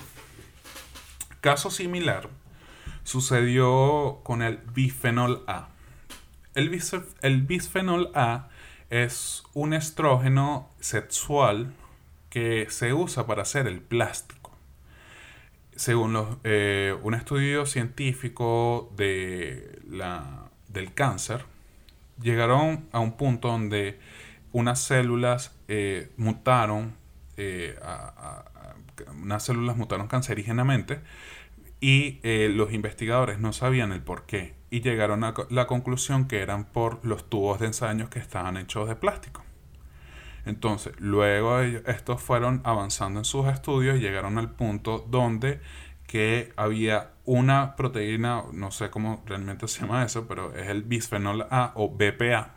Caso 1.46 1.70
similar 1.70 2.28
sucedió 3.04 4.22
con 4.24 4.42
el 4.42 4.58
bifenol 4.74 5.44
A. 5.46 5.68
El, 6.56 6.82
el 7.22 7.42
bisfenol 7.44 8.10
A 8.16 8.50
es 8.90 9.44
un 9.54 9.76
estrógeno 9.76 10.72
sexual 10.80 11.72
que 12.32 12.66
se 12.72 12.96
usa 12.96 13.28
para 13.28 13.44
hacer 13.44 13.68
el 13.68 13.80
plástico. 13.80 14.58
Según 15.76 16.40
eh, 16.44 16.98
un 17.04 17.14
estudio 17.14 17.68
científico 17.68 18.92
de 18.98 19.84
la, 19.88 20.50
del 20.68 20.96
cáncer, 20.96 21.46
llegaron 22.20 22.90
a 22.92 23.00
un 23.02 23.18
punto 23.18 23.50
donde 23.50 24.00
unas 24.52 24.82
células 24.82 25.56
eh, 25.68 26.12
mutaron, 26.18 26.96
eh, 27.38 27.78
unas 29.22 29.44
células 29.44 29.78
mutaron 29.78 30.08
cancerígenamente 30.08 31.02
y 31.86 32.20
los 32.50 32.74
investigadores 32.74 33.38
no 33.38 33.54
sabían 33.54 33.92
el 33.92 34.02
por 34.02 34.26
qué 34.26 34.56
y 34.72 34.82
llegaron 34.82 35.24
a 35.24 35.36
la 35.52 35.68
conclusión 35.68 36.28
que 36.28 36.40
eran 36.40 36.66
por 36.66 37.06
los 37.06 37.30
tubos 37.30 37.60
de 37.60 37.68
ensayo 37.68 38.10
que 38.10 38.18
estaban 38.18 38.58
hechos 38.58 38.88
de 38.88 38.96
plástico. 38.96 39.44
Entonces, 40.48 40.94
luego 40.98 41.60
estos 41.60 42.24
fueron 42.24 42.62
avanzando 42.64 43.20
en 43.20 43.26
sus 43.26 43.46
estudios 43.46 43.98
y 43.98 44.00
llegaron 44.00 44.40
al 44.40 44.50
punto 44.50 45.06
donde 45.08 45.62
que 46.08 46.54
había 46.56 47.12
una 47.24 47.76
proteína, 47.76 48.46
no 48.52 48.72
sé 48.72 48.90
cómo 48.90 49.22
realmente 49.28 49.68
se 49.68 49.82
llama 49.82 50.04
eso, 50.04 50.28
pero 50.28 50.56
es 50.56 50.70
el 50.70 50.82
bisfenol 50.82 51.46
A 51.52 51.72
o 51.76 51.90
BPA, 51.90 52.56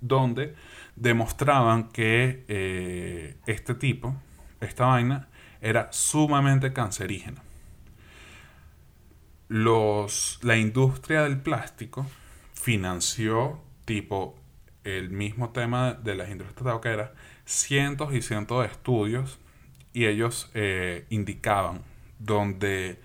donde 0.00 0.56
demostraban 0.96 1.90
que 1.90 2.44
eh, 2.48 3.36
este 3.46 3.76
tipo, 3.76 4.16
esta 4.60 4.86
vaina, 4.86 5.28
era 5.60 5.92
sumamente 5.92 6.72
cancerígena. 6.72 7.40
Los, 9.48 10.38
la 10.42 10.56
industria 10.56 11.22
del 11.22 11.40
plástico 11.40 12.06
financió 12.54 13.60
tipo 13.84 14.36
el 14.84 15.10
mismo 15.10 15.50
tema 15.50 15.94
de 15.94 16.14
las 16.14 16.30
industrias 16.30 16.64
tabacaleras, 16.64 17.10
cientos 17.44 18.14
y 18.14 18.22
cientos 18.22 18.62
de 18.62 18.72
estudios 18.72 19.38
y 19.92 20.06
ellos 20.06 20.50
eh, 20.54 21.06
indicaban 21.10 21.82
donde 22.18 23.00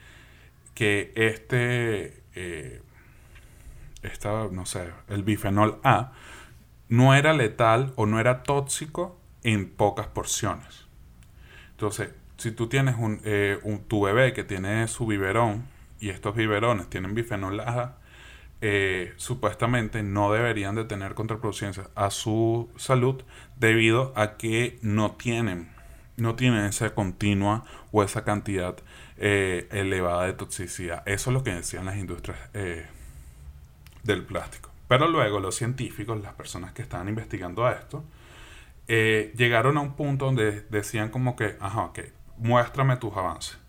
que 0.73 1.11
este, 1.15 2.23
eh, 2.35 2.81
no 4.51 4.65
sé, 4.65 4.91
el 5.07 5.23
bifenol 5.23 5.79
A 5.83 6.13
no 6.87 7.13
era 7.13 7.33
letal 7.33 7.93
o 7.95 8.05
no 8.05 8.19
era 8.19 8.43
tóxico 8.43 9.19
en 9.43 9.69
pocas 9.69 10.07
porciones. 10.07 10.87
Entonces, 11.71 12.09
si 12.37 12.51
tú 12.51 12.67
tienes 12.67 12.95
un, 12.97 13.21
eh, 13.23 13.59
un, 13.63 13.83
tu 13.83 14.01
bebé 14.01 14.33
que 14.33 14.43
tiene 14.43 14.87
su 14.87 15.05
biberón 15.05 15.65
y 15.99 16.09
estos 16.09 16.35
biberones 16.35 16.89
tienen 16.89 17.13
bifenol 17.13 17.59
A, 17.61 17.97
eh, 18.61 19.13
supuestamente 19.15 20.03
no 20.03 20.33
deberían 20.33 20.75
de 20.75 20.83
tener 20.83 21.13
contraproducencias 21.13 21.89
a 21.95 22.09
su 22.09 22.69
salud 22.75 23.23
debido 23.55 24.11
a 24.17 24.35
que 24.35 24.79
no 24.81 25.11
tienen, 25.11 25.69
no 26.17 26.35
tienen 26.35 26.65
esa 26.65 26.93
continua 26.93 27.63
o 27.93 28.03
esa 28.03 28.25
cantidad 28.25 28.75
eh, 29.17 29.67
elevada 29.71 30.25
de 30.25 30.33
toxicidad. 30.33 31.03
Eso 31.07 31.29
es 31.29 31.33
lo 31.33 31.43
que 31.43 31.53
decían 31.53 31.85
las 31.85 31.95
industrias 31.97 32.37
eh, 32.53 32.85
del 34.03 34.23
plástico. 34.25 34.69
Pero 34.89 35.07
luego 35.07 35.39
los 35.39 35.55
científicos, 35.55 36.21
las 36.21 36.33
personas 36.33 36.73
que 36.73 36.81
estaban 36.81 37.07
investigando 37.07 37.65
a 37.65 37.73
esto, 37.73 38.03
llegaron 38.87 39.77
a 39.77 39.81
un 39.81 39.93
punto 39.93 40.25
donde 40.25 40.65
decían 40.69 41.09
como 41.09 41.35
que, 41.35 41.55
ajá, 41.59 41.83
ok, 41.83 41.99
muéstrame 42.37 42.97
tus 42.97 43.15
avances. 43.15 43.59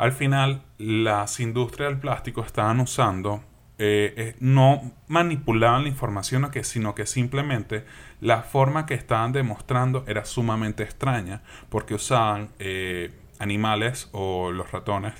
Al 0.00 0.12
final, 0.12 0.62
las 0.78 1.40
industrias 1.40 1.90
del 1.90 2.00
plástico 2.00 2.40
estaban 2.40 2.80
usando 2.80 3.44
eh, 3.76 4.14
eh, 4.16 4.34
no 4.40 4.92
manipulaban 5.08 5.82
la 5.82 5.90
información, 5.90 6.50
sino 6.62 6.94
que 6.94 7.04
simplemente 7.04 7.84
la 8.22 8.40
forma 8.40 8.86
que 8.86 8.94
estaban 8.94 9.32
demostrando 9.32 10.04
era 10.06 10.24
sumamente 10.24 10.84
extraña, 10.84 11.42
porque 11.68 11.92
usaban 11.92 12.48
eh, 12.58 13.12
animales 13.38 14.08
o 14.12 14.50
los 14.52 14.72
ratones 14.72 15.12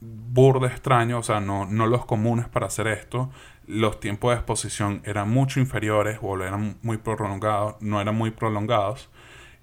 burde 0.00 0.68
extraños, 0.68 1.18
o 1.18 1.22
sea, 1.24 1.40
no, 1.40 1.66
no 1.66 1.88
los 1.88 2.04
comunes 2.06 2.48
para 2.48 2.66
hacer 2.66 2.86
esto. 2.86 3.28
Los 3.66 3.98
tiempos 3.98 4.30
de 4.30 4.36
exposición 4.36 5.02
eran 5.04 5.30
mucho 5.30 5.58
inferiores 5.58 6.20
o 6.22 6.40
eran 6.40 6.78
muy 6.82 6.98
prolongados, 6.98 7.74
no 7.80 8.00
eran 8.00 8.14
muy 8.14 8.30
prolongados. 8.30 9.10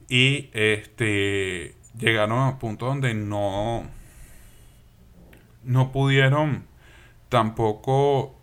Y 0.09 0.49
este 0.51 1.75
llegaron 1.97 2.39
a 2.39 2.49
un 2.49 2.59
punto 2.59 2.87
donde 2.87 3.13
no, 3.13 3.85
no 5.63 5.91
pudieron 5.91 6.65
tampoco 7.29 8.39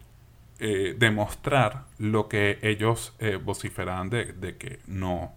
eh, 0.58 0.94
demostrar 0.98 1.84
lo 1.98 2.28
que 2.28 2.58
ellos 2.62 3.14
eh, 3.18 3.36
vociferaban 3.36 4.08
de, 4.08 4.56
que 4.58 4.80
no, 4.86 5.34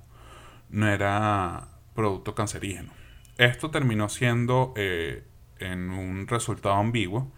no 0.69 0.87
era 0.87 1.67
producto 1.93 2.35
cancerígeno. 2.35 2.91
Esto 3.37 3.69
terminó 3.71 4.07
siendo 4.09 4.73
eh, 4.77 5.23
en 5.59 5.89
un 5.91 6.27
resultado 6.27 6.75
ambiguo. 6.75 7.31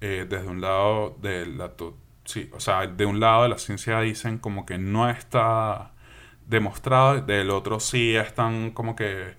desde 0.00 0.48
un 0.48 0.60
lado 0.60 1.16
de 1.22 1.46
la 1.46 1.72
sí, 2.24 2.50
o 2.52 2.60
sea, 2.60 2.86
de 2.86 3.06
un 3.06 3.20
lado 3.20 3.44
de 3.44 3.48
la 3.50 3.58
ciencia 3.58 4.00
dicen 4.00 4.38
como 4.38 4.66
que 4.66 4.78
no 4.78 5.08
está 5.08 5.92
demostrado, 6.46 7.20
del 7.22 7.50
otro 7.50 7.80
sí 7.80 8.16
están 8.16 8.72
como 8.72 8.96
que 8.96 9.34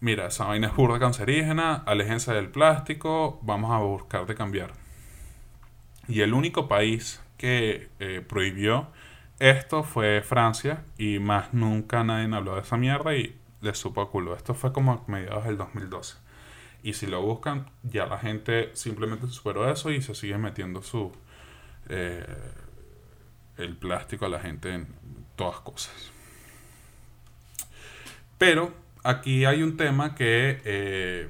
mira, 0.00 0.26
esa 0.26 0.44
vaina 0.44 0.68
es 0.68 0.76
burda 0.76 0.98
cancerígena, 0.98 1.82
aléjense 1.86 2.32
del 2.32 2.48
plástico, 2.50 3.40
vamos 3.42 3.72
a 3.72 3.78
buscar 3.78 4.26
de 4.26 4.34
cambiar. 4.34 4.72
Y 6.08 6.20
el 6.20 6.34
único 6.34 6.68
país 6.68 7.20
que 7.36 7.88
eh, 7.98 8.24
prohibió 8.26 8.88
esto 9.38 9.82
fue 9.82 10.22
Francia 10.22 10.84
y 10.96 11.18
más 11.18 11.52
nunca 11.52 12.04
nadie 12.04 12.32
habló 12.34 12.54
de 12.54 12.60
esa 12.60 12.76
mierda 12.76 13.14
y 13.14 13.36
le 13.60 13.74
supo 13.74 14.00
a 14.00 14.10
culo. 14.10 14.36
Esto 14.36 14.54
fue 14.54 14.72
como 14.72 14.92
a 14.92 15.10
mediados 15.10 15.44
del 15.44 15.56
2012. 15.56 16.16
Y 16.82 16.92
si 16.92 17.06
lo 17.06 17.22
buscan, 17.22 17.70
ya 17.82 18.06
la 18.06 18.18
gente 18.18 18.70
simplemente 18.74 19.26
superó 19.28 19.70
eso 19.70 19.90
y 19.90 20.02
se 20.02 20.14
sigue 20.14 20.38
metiendo 20.38 20.82
su 20.82 21.12
eh, 21.88 22.24
el 23.56 23.76
plástico 23.76 24.26
a 24.26 24.28
la 24.28 24.40
gente 24.40 24.72
en 24.72 24.86
todas 25.34 25.60
cosas. 25.60 26.12
Pero 28.38 28.83
aquí 29.04 29.44
hay 29.44 29.62
un 29.62 29.76
tema 29.76 30.16
que 30.16 30.60
eh, 30.64 31.28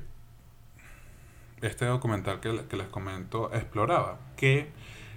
este 1.60 1.84
documental 1.84 2.40
que, 2.40 2.52
les 2.52 2.86
comento 2.88 3.52
exploraba, 3.52 4.18
que 4.36 4.68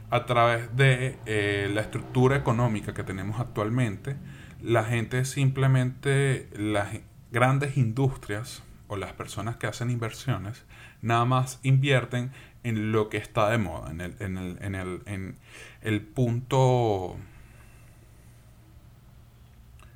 a 0.09 0.25
través 0.25 0.75
de 0.75 1.17
eh, 1.25 1.69
la 1.73 1.81
estructura 1.81 2.35
económica 2.35 2.93
que 2.93 3.03
tenemos 3.03 3.39
actualmente, 3.39 4.15
la 4.61 4.83
gente 4.83 5.23
simplemente, 5.23 6.49
las 6.57 6.89
grandes 7.31 7.77
industrias 7.77 8.63
o 8.87 8.97
las 8.97 9.13
personas 9.13 9.57
que 9.57 9.67
hacen 9.67 9.91
inversiones, 9.91 10.65
nada 11.01 11.25
más 11.25 11.59
invierten 11.63 12.31
en 12.63 12.91
lo 12.91 13.09
que 13.09 13.17
está 13.17 13.49
de 13.49 13.57
moda, 13.57 13.91
en 13.91 14.01
el, 14.01 14.15
en 14.19 14.37
el, 14.37 14.57
en 14.61 14.75
el, 14.75 15.01
en 15.05 15.37
el 15.81 16.01
punto 16.01 17.17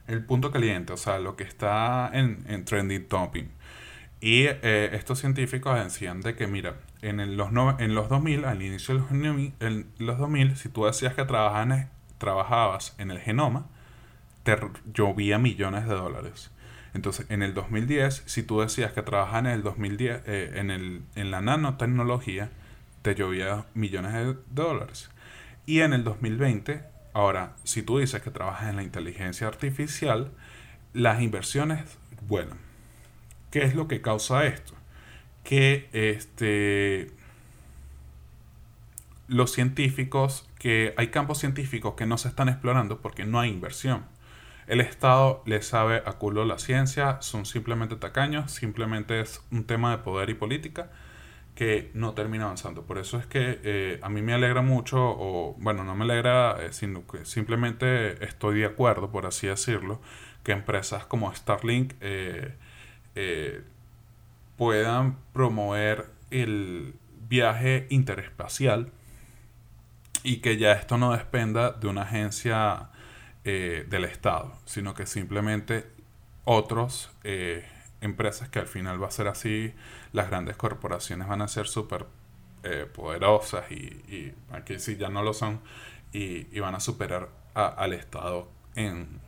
el 0.07 0.23
punto 0.25 0.51
caliente, 0.51 0.93
o 0.93 0.97
sea, 0.97 1.19
lo 1.19 1.35
que 1.35 1.43
está 1.43 2.09
en, 2.13 2.43
en 2.47 2.65
trending 2.65 3.07
topping. 3.07 3.51
Y 4.21 4.43
eh, 4.45 4.89
estos 4.93 5.19
científicos 5.19 5.83
decían 5.83 6.21
de 6.21 6.35
que, 6.35 6.45
mira, 6.45 6.75
en, 7.01 7.37
los, 7.37 7.49
en 7.79 7.95
los 7.95 8.07
2000, 8.07 8.45
al 8.45 8.61
inicio 8.61 8.93
de 8.93 9.01
los, 9.01 9.11
en 9.11 9.87
los 9.97 10.17
2000, 10.19 10.55
si 10.57 10.69
tú 10.69 10.85
decías 10.85 11.15
que 11.15 11.25
trabajabas 11.25 11.87
trabajabas 12.19 12.93
en 12.99 13.09
el 13.09 13.19
genoma, 13.19 13.65
te 14.43 14.55
llovía 14.93 15.39
millones 15.39 15.87
de 15.87 15.95
dólares. 15.95 16.51
Entonces, 16.93 17.25
en 17.29 17.41
el 17.41 17.55
2010, 17.55 18.23
si 18.27 18.43
tú 18.43 18.61
decías 18.61 18.93
que 18.93 19.01
trabajabas 19.01 19.45
en 19.45 19.51
el 19.51 19.63
2010, 19.63 20.21
eh, 20.27 20.51
en, 20.55 20.69
el, 20.69 21.01
en 21.15 21.31
la 21.31 21.41
nanotecnología, 21.41 22.51
te 23.01 23.15
llovía 23.15 23.65
millones 23.73 24.13
de 24.13 24.35
dólares. 24.51 25.09
Y 25.65 25.79
en 25.79 25.93
el 25.93 26.03
2020, 26.03 26.83
ahora, 27.13 27.55
si 27.63 27.83
tú 27.83 27.99
dices 27.99 28.21
que 28.21 28.31
trabajas 28.31 28.69
en 28.69 28.75
la 28.75 28.83
inteligencia 28.83 29.47
artificial, 29.47 30.31
las 30.93 31.21
inversiones 31.21 31.97
vuelan. 32.27 32.57
¿Qué 33.49 33.63
es 33.63 33.75
lo 33.75 33.87
que 33.87 34.01
causa 34.01 34.45
esto? 34.45 34.73
Que 35.43 35.89
este, 35.93 37.11
los 39.27 39.51
científicos, 39.51 40.47
que 40.59 40.93
hay 40.97 41.07
campos 41.07 41.39
científicos 41.39 41.95
que 41.95 42.05
no 42.05 42.17
se 42.17 42.27
están 42.27 42.49
explorando 42.49 43.01
porque 43.01 43.25
no 43.25 43.39
hay 43.39 43.49
inversión. 43.49 44.05
El 44.67 44.79
Estado 44.79 45.43
le 45.45 45.61
sabe 45.61 46.03
a 46.05 46.13
culo 46.13 46.45
la 46.45 46.59
ciencia, 46.59 47.21
son 47.21 47.45
simplemente 47.45 47.95
tacaños, 47.95 48.51
simplemente 48.51 49.19
es 49.19 49.41
un 49.51 49.65
tema 49.65 49.91
de 49.91 49.97
poder 50.03 50.29
y 50.29 50.33
política 50.33 50.89
que 51.55 51.91
no 51.93 52.13
termina 52.13 52.45
avanzando. 52.45 52.83
Por 52.83 52.97
eso 52.97 53.17
es 53.17 53.25
que 53.25 53.59
eh, 53.63 53.99
a 54.01 54.09
mí 54.09 54.21
me 54.21 54.33
alegra 54.33 54.61
mucho, 54.61 54.97
o 54.99 55.55
bueno, 55.59 55.83
no 55.83 55.95
me 55.95 56.05
alegra, 56.05 56.57
eh, 56.63 56.73
sino 56.73 57.05
que 57.07 57.25
simplemente 57.25 58.23
estoy 58.23 58.59
de 58.59 58.65
acuerdo, 58.65 59.11
por 59.11 59.25
así 59.25 59.47
decirlo, 59.47 60.01
que 60.43 60.53
empresas 60.53 61.05
como 61.05 61.33
Starlink 61.33 61.93
eh, 62.01 62.53
puedan 64.57 65.17
promover 65.33 66.09
el 66.31 66.95
viaje 67.27 67.87
interespacial 67.89 68.91
y 70.23 70.37
que 70.37 70.57
ya 70.57 70.73
esto 70.73 70.97
no 70.97 71.13
dependa 71.13 71.71
de 71.71 71.87
una 71.87 72.03
agencia 72.03 72.89
eh, 73.43 73.85
del 73.89 74.05
Estado, 74.05 74.53
sino 74.65 74.93
que 74.93 75.05
simplemente 75.05 75.89
otros 76.43 77.11
eh, 77.23 77.65
empresas 78.01 78.49
que 78.49 78.59
al 78.59 78.67
final 78.67 79.01
va 79.01 79.07
a 79.07 79.11
ser 79.11 79.27
así, 79.27 79.73
las 80.13 80.29
grandes 80.29 80.57
corporaciones 80.57 81.27
van 81.27 81.41
a 81.41 81.47
ser 81.47 81.67
súper 81.67 82.05
eh, 82.63 82.87
poderosas 82.91 83.71
y, 83.71 84.33
aquí 84.51 84.79
sí 84.79 84.97
ya 84.97 85.09
no 85.09 85.23
lo 85.23 85.33
son 85.33 85.61
y, 86.11 86.59
van 86.59 86.75
a 86.75 86.79
superar 86.79 87.29
al 87.53 87.93
Estado 87.93 88.49
en, 88.75 89.19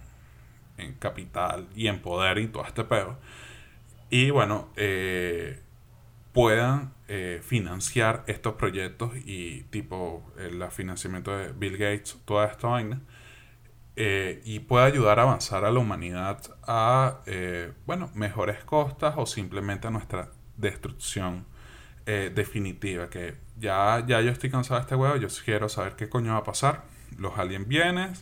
en, 0.78 0.94
capital 0.96 1.68
y 1.76 1.88
en 1.88 2.02
poder 2.02 2.38
y 2.38 2.48
todo 2.48 2.66
este 2.66 2.84
pedo. 2.84 3.18
Y 4.10 4.30
bueno, 4.30 4.70
puedan 6.34 6.94
financiar 7.42 8.24
estos 8.28 8.54
proyectos 8.56 9.12
y 9.26 9.64
tipo 9.64 10.24
el 10.38 10.64
financiamiento 10.72 11.36
de 11.36 11.52
Bill 11.52 11.78
Gates, 11.78 12.18
toda 12.26 12.46
esta 12.48 12.68
vaina 12.68 13.02
eh, 13.96 14.42
y 14.44 14.60
puede 14.60 14.86
ayudar 14.86 15.20
a 15.20 15.24
avanzar 15.24 15.66
a 15.66 15.72
la 15.72 15.80
humanidad 15.80 16.42
a, 16.64 17.20
eh, 17.28 17.74
bueno, 17.86 18.10
mejores 18.16 18.64
costas 18.64 19.14
o 19.18 19.28
simplemente 19.28 19.88
a 19.88 19.92
nuestra 19.92 20.32
destrucción 20.58 21.46
eh, 22.06 22.32
definitiva. 22.34 23.10
Que 23.10 23.36
ya, 23.58 24.04
ya 24.06 24.22
yo 24.22 24.32
estoy 24.32 24.50
cansado 24.50 24.80
de 24.80 24.84
este 24.84 24.96
huevo, 24.96 25.16
yo 25.18 25.28
quiero 25.46 25.70
saber 25.70 25.96
qué 25.96 26.10
coño 26.10 26.34
va 26.34 26.40
a 26.40 26.44
pasar. 26.44 26.84
Los 27.18 27.38
aliens 27.38 27.68
vienen, 27.68 28.14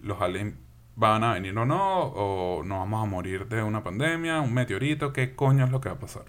los 0.00 0.20
aliens 0.20 0.54
van 0.96 1.24
a 1.24 1.34
venir 1.34 1.56
o 1.58 1.66
no, 1.66 2.02
o 2.02 2.62
nos 2.64 2.78
vamos 2.78 3.02
a 3.02 3.06
morir 3.06 3.46
de 3.48 3.62
una 3.62 3.82
pandemia, 3.82 4.40
un 4.40 4.54
meteorito, 4.54 5.12
qué 5.12 5.34
coño 5.34 5.64
es 5.64 5.70
lo 5.70 5.80
que 5.80 5.88
va 5.90 5.96
a 5.96 5.98
pasar. 5.98 6.24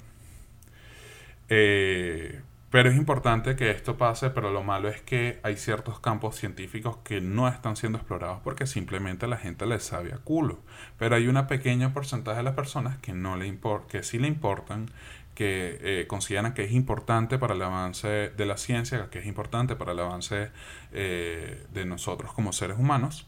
Eh, 1.49 2.41
pero 2.69 2.89
es 2.89 2.97
importante 2.97 3.55
que 3.55 3.71
esto 3.71 3.97
pase, 3.97 4.29
pero 4.29 4.51
lo 4.51 4.61
malo 4.61 4.89
es 4.89 5.01
que 5.01 5.39
hay 5.43 5.55
ciertos 5.55 6.01
campos 6.01 6.35
científicos 6.35 6.97
que 6.97 7.21
no 7.21 7.47
están 7.47 7.77
siendo 7.77 7.97
explorados 7.97 8.41
porque 8.43 8.67
simplemente 8.67 9.25
la 9.27 9.37
gente 9.37 9.65
les 9.65 9.83
sabe 9.83 10.13
a 10.13 10.17
culo. 10.17 10.59
Pero 10.97 11.15
hay 11.15 11.27
una 11.27 11.47
pequeña 11.47 11.93
porcentaje 11.93 12.37
de 12.37 12.43
las 12.43 12.55
personas 12.55 12.97
que 12.97 13.13
no 13.13 13.37
le 13.37 13.57
que 13.89 14.03
sí 14.03 14.19
le 14.19 14.27
importan, 14.27 14.91
que 15.37 15.77
eh, 15.83 16.07
consideran 16.07 16.55
que 16.55 16.63
es 16.63 16.71
importante 16.71 17.37
para 17.37 17.53
el 17.53 17.61
avance 17.61 18.07
de 18.35 18.45
la 18.47 18.57
ciencia, 18.57 19.11
que 19.11 19.19
es 19.19 19.27
importante 19.27 19.75
para 19.75 19.91
el 19.91 19.99
avance 19.99 20.49
eh, 20.93 21.63
de 21.71 21.85
nosotros 21.85 22.33
como 22.33 22.53
seres 22.53 22.79
humanos, 22.79 23.27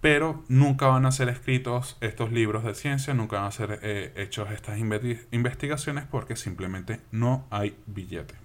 pero 0.00 0.44
nunca 0.46 0.86
van 0.86 1.04
a 1.04 1.10
ser 1.10 1.28
escritos 1.28 1.96
estos 2.00 2.30
libros 2.30 2.62
de 2.62 2.76
ciencia, 2.76 3.12
nunca 3.12 3.38
van 3.38 3.46
a 3.46 3.50
ser 3.50 3.80
eh, 3.82 4.12
hechos 4.14 4.52
estas 4.52 4.78
investigaciones 4.78 6.04
porque 6.08 6.36
simplemente 6.36 7.00
no 7.10 7.44
hay 7.50 7.76
billete. 7.86 8.36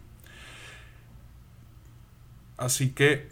Así 2.58 2.94
que 2.94 3.30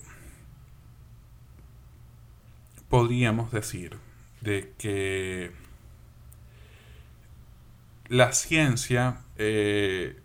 podríamos 2.88 3.52
decir 3.52 3.98
de 4.41 4.74
que 4.78 5.60
la 8.12 8.34
ciencia, 8.34 9.22
eh, 9.43 10.19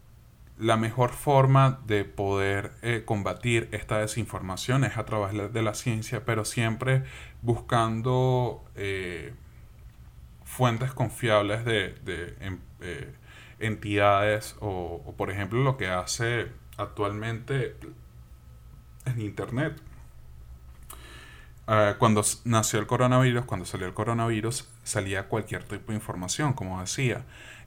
la 0.59 0.77
mejor 0.77 1.11
forma 1.11 1.81
de 1.87 2.05
poder 2.05 2.73
eh, 2.83 3.03
combatir 3.07 3.67
esta 3.73 3.99
desinformación 3.99 4.85
es 4.85 4.99
a 4.99 5.07
través 5.07 5.53
de 5.55 5.63
la 5.63 5.73
ciencia, 5.73 6.27
pero 6.27 6.45
siempre 6.45 7.05
buscando 7.41 8.63
eh, 8.75 9.33
fuentes 10.45 10.93
confiables 10.93 11.65
de, 11.65 11.95
em, 12.41 12.59
entidades 13.59 14.57
o, 14.61 15.15
por 15.17 15.31
ejemplo, 15.31 15.63
lo 15.63 15.79
que 15.79 15.89
hace 15.89 16.49
actualmente 16.77 17.75
en 19.07 19.21
Internet. 19.23 19.81
Ah, 21.67 21.97
cuando 21.99 22.23
nació 22.45 22.81
el 22.81 22.87
coronavirus, 22.87 23.47
cuando 23.47 23.65
salió 23.65 23.87
el 23.87 23.95
coronavirus, 23.95 24.69
salía 24.85 25.29
cualquier 25.29 25.65
tipo 25.65 25.93
de 25.93 25.95
información, 25.95 26.53
como 26.53 26.81
decía. 26.81 27.25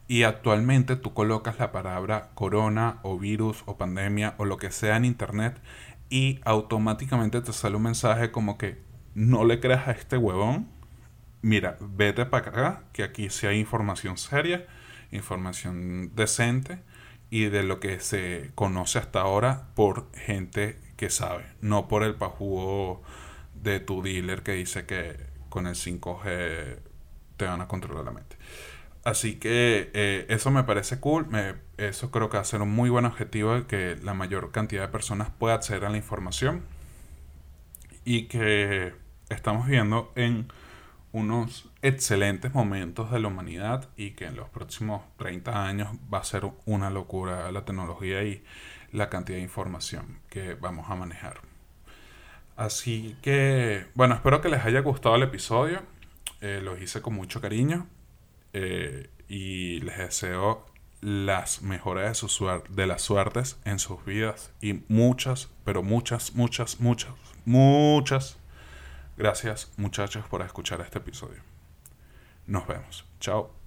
Y 0.10 0.24
actualmente 0.24 0.95
tú 0.95 1.13
colocas 1.13 1.60
la 1.60 1.72
palabra 1.72 2.32
corona 2.34 2.98
o 3.04 3.19
virus 3.19 3.62
o 3.67 3.78
pandemia 3.78 4.34
o 4.39 4.45
lo 4.45 4.58
que 4.58 4.72
sea 4.72 4.98
en 4.98 5.06
Internet 5.06 5.62
y 6.10 6.41
automáticamente 6.45 7.41
te 7.41 7.54
sale 7.54 7.76
un 7.76 7.84
mensaje 7.84 8.32
como 8.32 8.58
que 8.58 8.82
no 9.13 9.45
le 9.45 9.60
creas 9.60 9.88
a 9.88 9.91
este 9.91 10.17
huevón. 10.17 10.67
Mira, 11.43 11.78
vete 11.80 12.26
para 12.26 12.50
acá, 12.50 12.84
que 12.91 13.04
aquí 13.04 13.30
sí 13.30 13.45
hay 13.45 13.60
información 13.60 14.17
seria, 14.17 14.65
información 15.12 16.15
decente 16.15 16.80
y 17.30 17.45
de 17.45 17.62
lo 17.62 17.80
que 17.80 18.00
se 18.00 18.50
conoce 18.56 18.98
hasta 18.98 19.22
ahora 19.22 19.67
por 19.76 20.12
gente 20.15 20.80
que 20.98 21.12
sabe, 21.12 21.45
no 21.62 21.88
por 21.88 22.02
el 22.02 22.15
pajugo 22.15 23.04
de 23.54 23.80
tu 23.80 24.02
dealer 24.02 24.41
que 24.41 24.54
dice 24.54 24.88
que 24.88 25.17
con 25.50 25.67
el 25.67 25.76
5G 25.76 26.80
te 27.38 27.45
van 27.45 27.62
a 27.62 27.67
controlar 27.67 28.06
la 28.06 28.12
mente. 28.12 28.38
Así 29.03 29.35
que 29.35 29.91
eh, 29.93 30.25
eso 30.29 30.51
me 30.51 30.63
parece 30.63 30.99
cool, 30.99 31.27
eso 31.77 32.12
creo 32.12 32.29
que 32.29 32.38
va 32.38 32.41
a 32.41 32.45
ser 32.45 32.62
un 32.62 32.71
muy 32.71 32.89
buen 32.89 33.05
objetivo 33.05 33.55
de 33.55 33.65
que 33.65 33.97
la 34.03 34.13
mayor 34.13 34.51
cantidad 34.51 34.81
de 34.81 34.88
personas 34.89 35.29
pueda 35.29 35.55
acceder 35.55 35.85
a 35.85 35.89
la 35.89 35.97
información 35.97 36.63
y 38.03 38.23
que 38.23 38.93
estamos 39.29 39.67
viendo 39.67 40.12
en 40.15 40.51
unos 41.12 41.69
excelentes 41.81 42.53
momentos 42.53 43.09
de 43.09 43.19
la 43.19 43.29
humanidad 43.29 43.89
y 43.95 44.12
que 44.12 44.25
en 44.25 44.35
los 44.35 44.49
próximos 44.49 45.01
30 45.17 45.65
años 45.65 45.89
va 46.13 46.19
a 46.19 46.23
ser 46.23 46.43
una 46.65 46.89
locura 46.89 47.51
la 47.51 47.65
tecnología 47.65 48.23
y 48.23 48.43
la 48.91 49.09
cantidad 49.09 49.38
de 49.38 49.43
información 49.43 50.19
que 50.29 50.55
vamos 50.55 50.89
a 50.89 50.95
manejar. 50.95 51.41
Así 52.57 53.15
que, 53.21 53.85
bueno, 53.95 54.15
espero 54.15 54.41
que 54.41 54.49
les 54.49 54.65
haya 54.65 54.81
gustado 54.81 55.15
el 55.15 55.23
episodio. 55.23 55.81
Eh, 56.41 56.59
lo 56.62 56.77
hice 56.77 57.01
con 57.01 57.13
mucho 57.13 57.41
cariño 57.41 57.88
eh, 58.53 59.09
y 59.27 59.79
les 59.81 59.97
deseo 59.97 60.65
las 61.01 61.62
mejores 61.62 62.21
de, 62.21 62.62
de 62.69 62.88
las 62.88 63.01
suertes 63.01 63.57
en 63.63 63.79
sus 63.79 64.03
vidas 64.03 64.51
y 64.62 64.83
muchas, 64.89 65.49
pero 65.63 65.83
muchas, 65.83 66.35
muchas, 66.35 66.79
muchas, 66.79 67.13
muchas 67.45 68.38
gracias 69.19 69.71
muchachos 69.78 70.26
por 70.30 70.41
escuchar 70.41 70.82
este 70.82 70.97
episodio. 70.97 71.41
Nos 72.47 72.65
vemos. 72.65 73.05
Chao. 73.19 73.59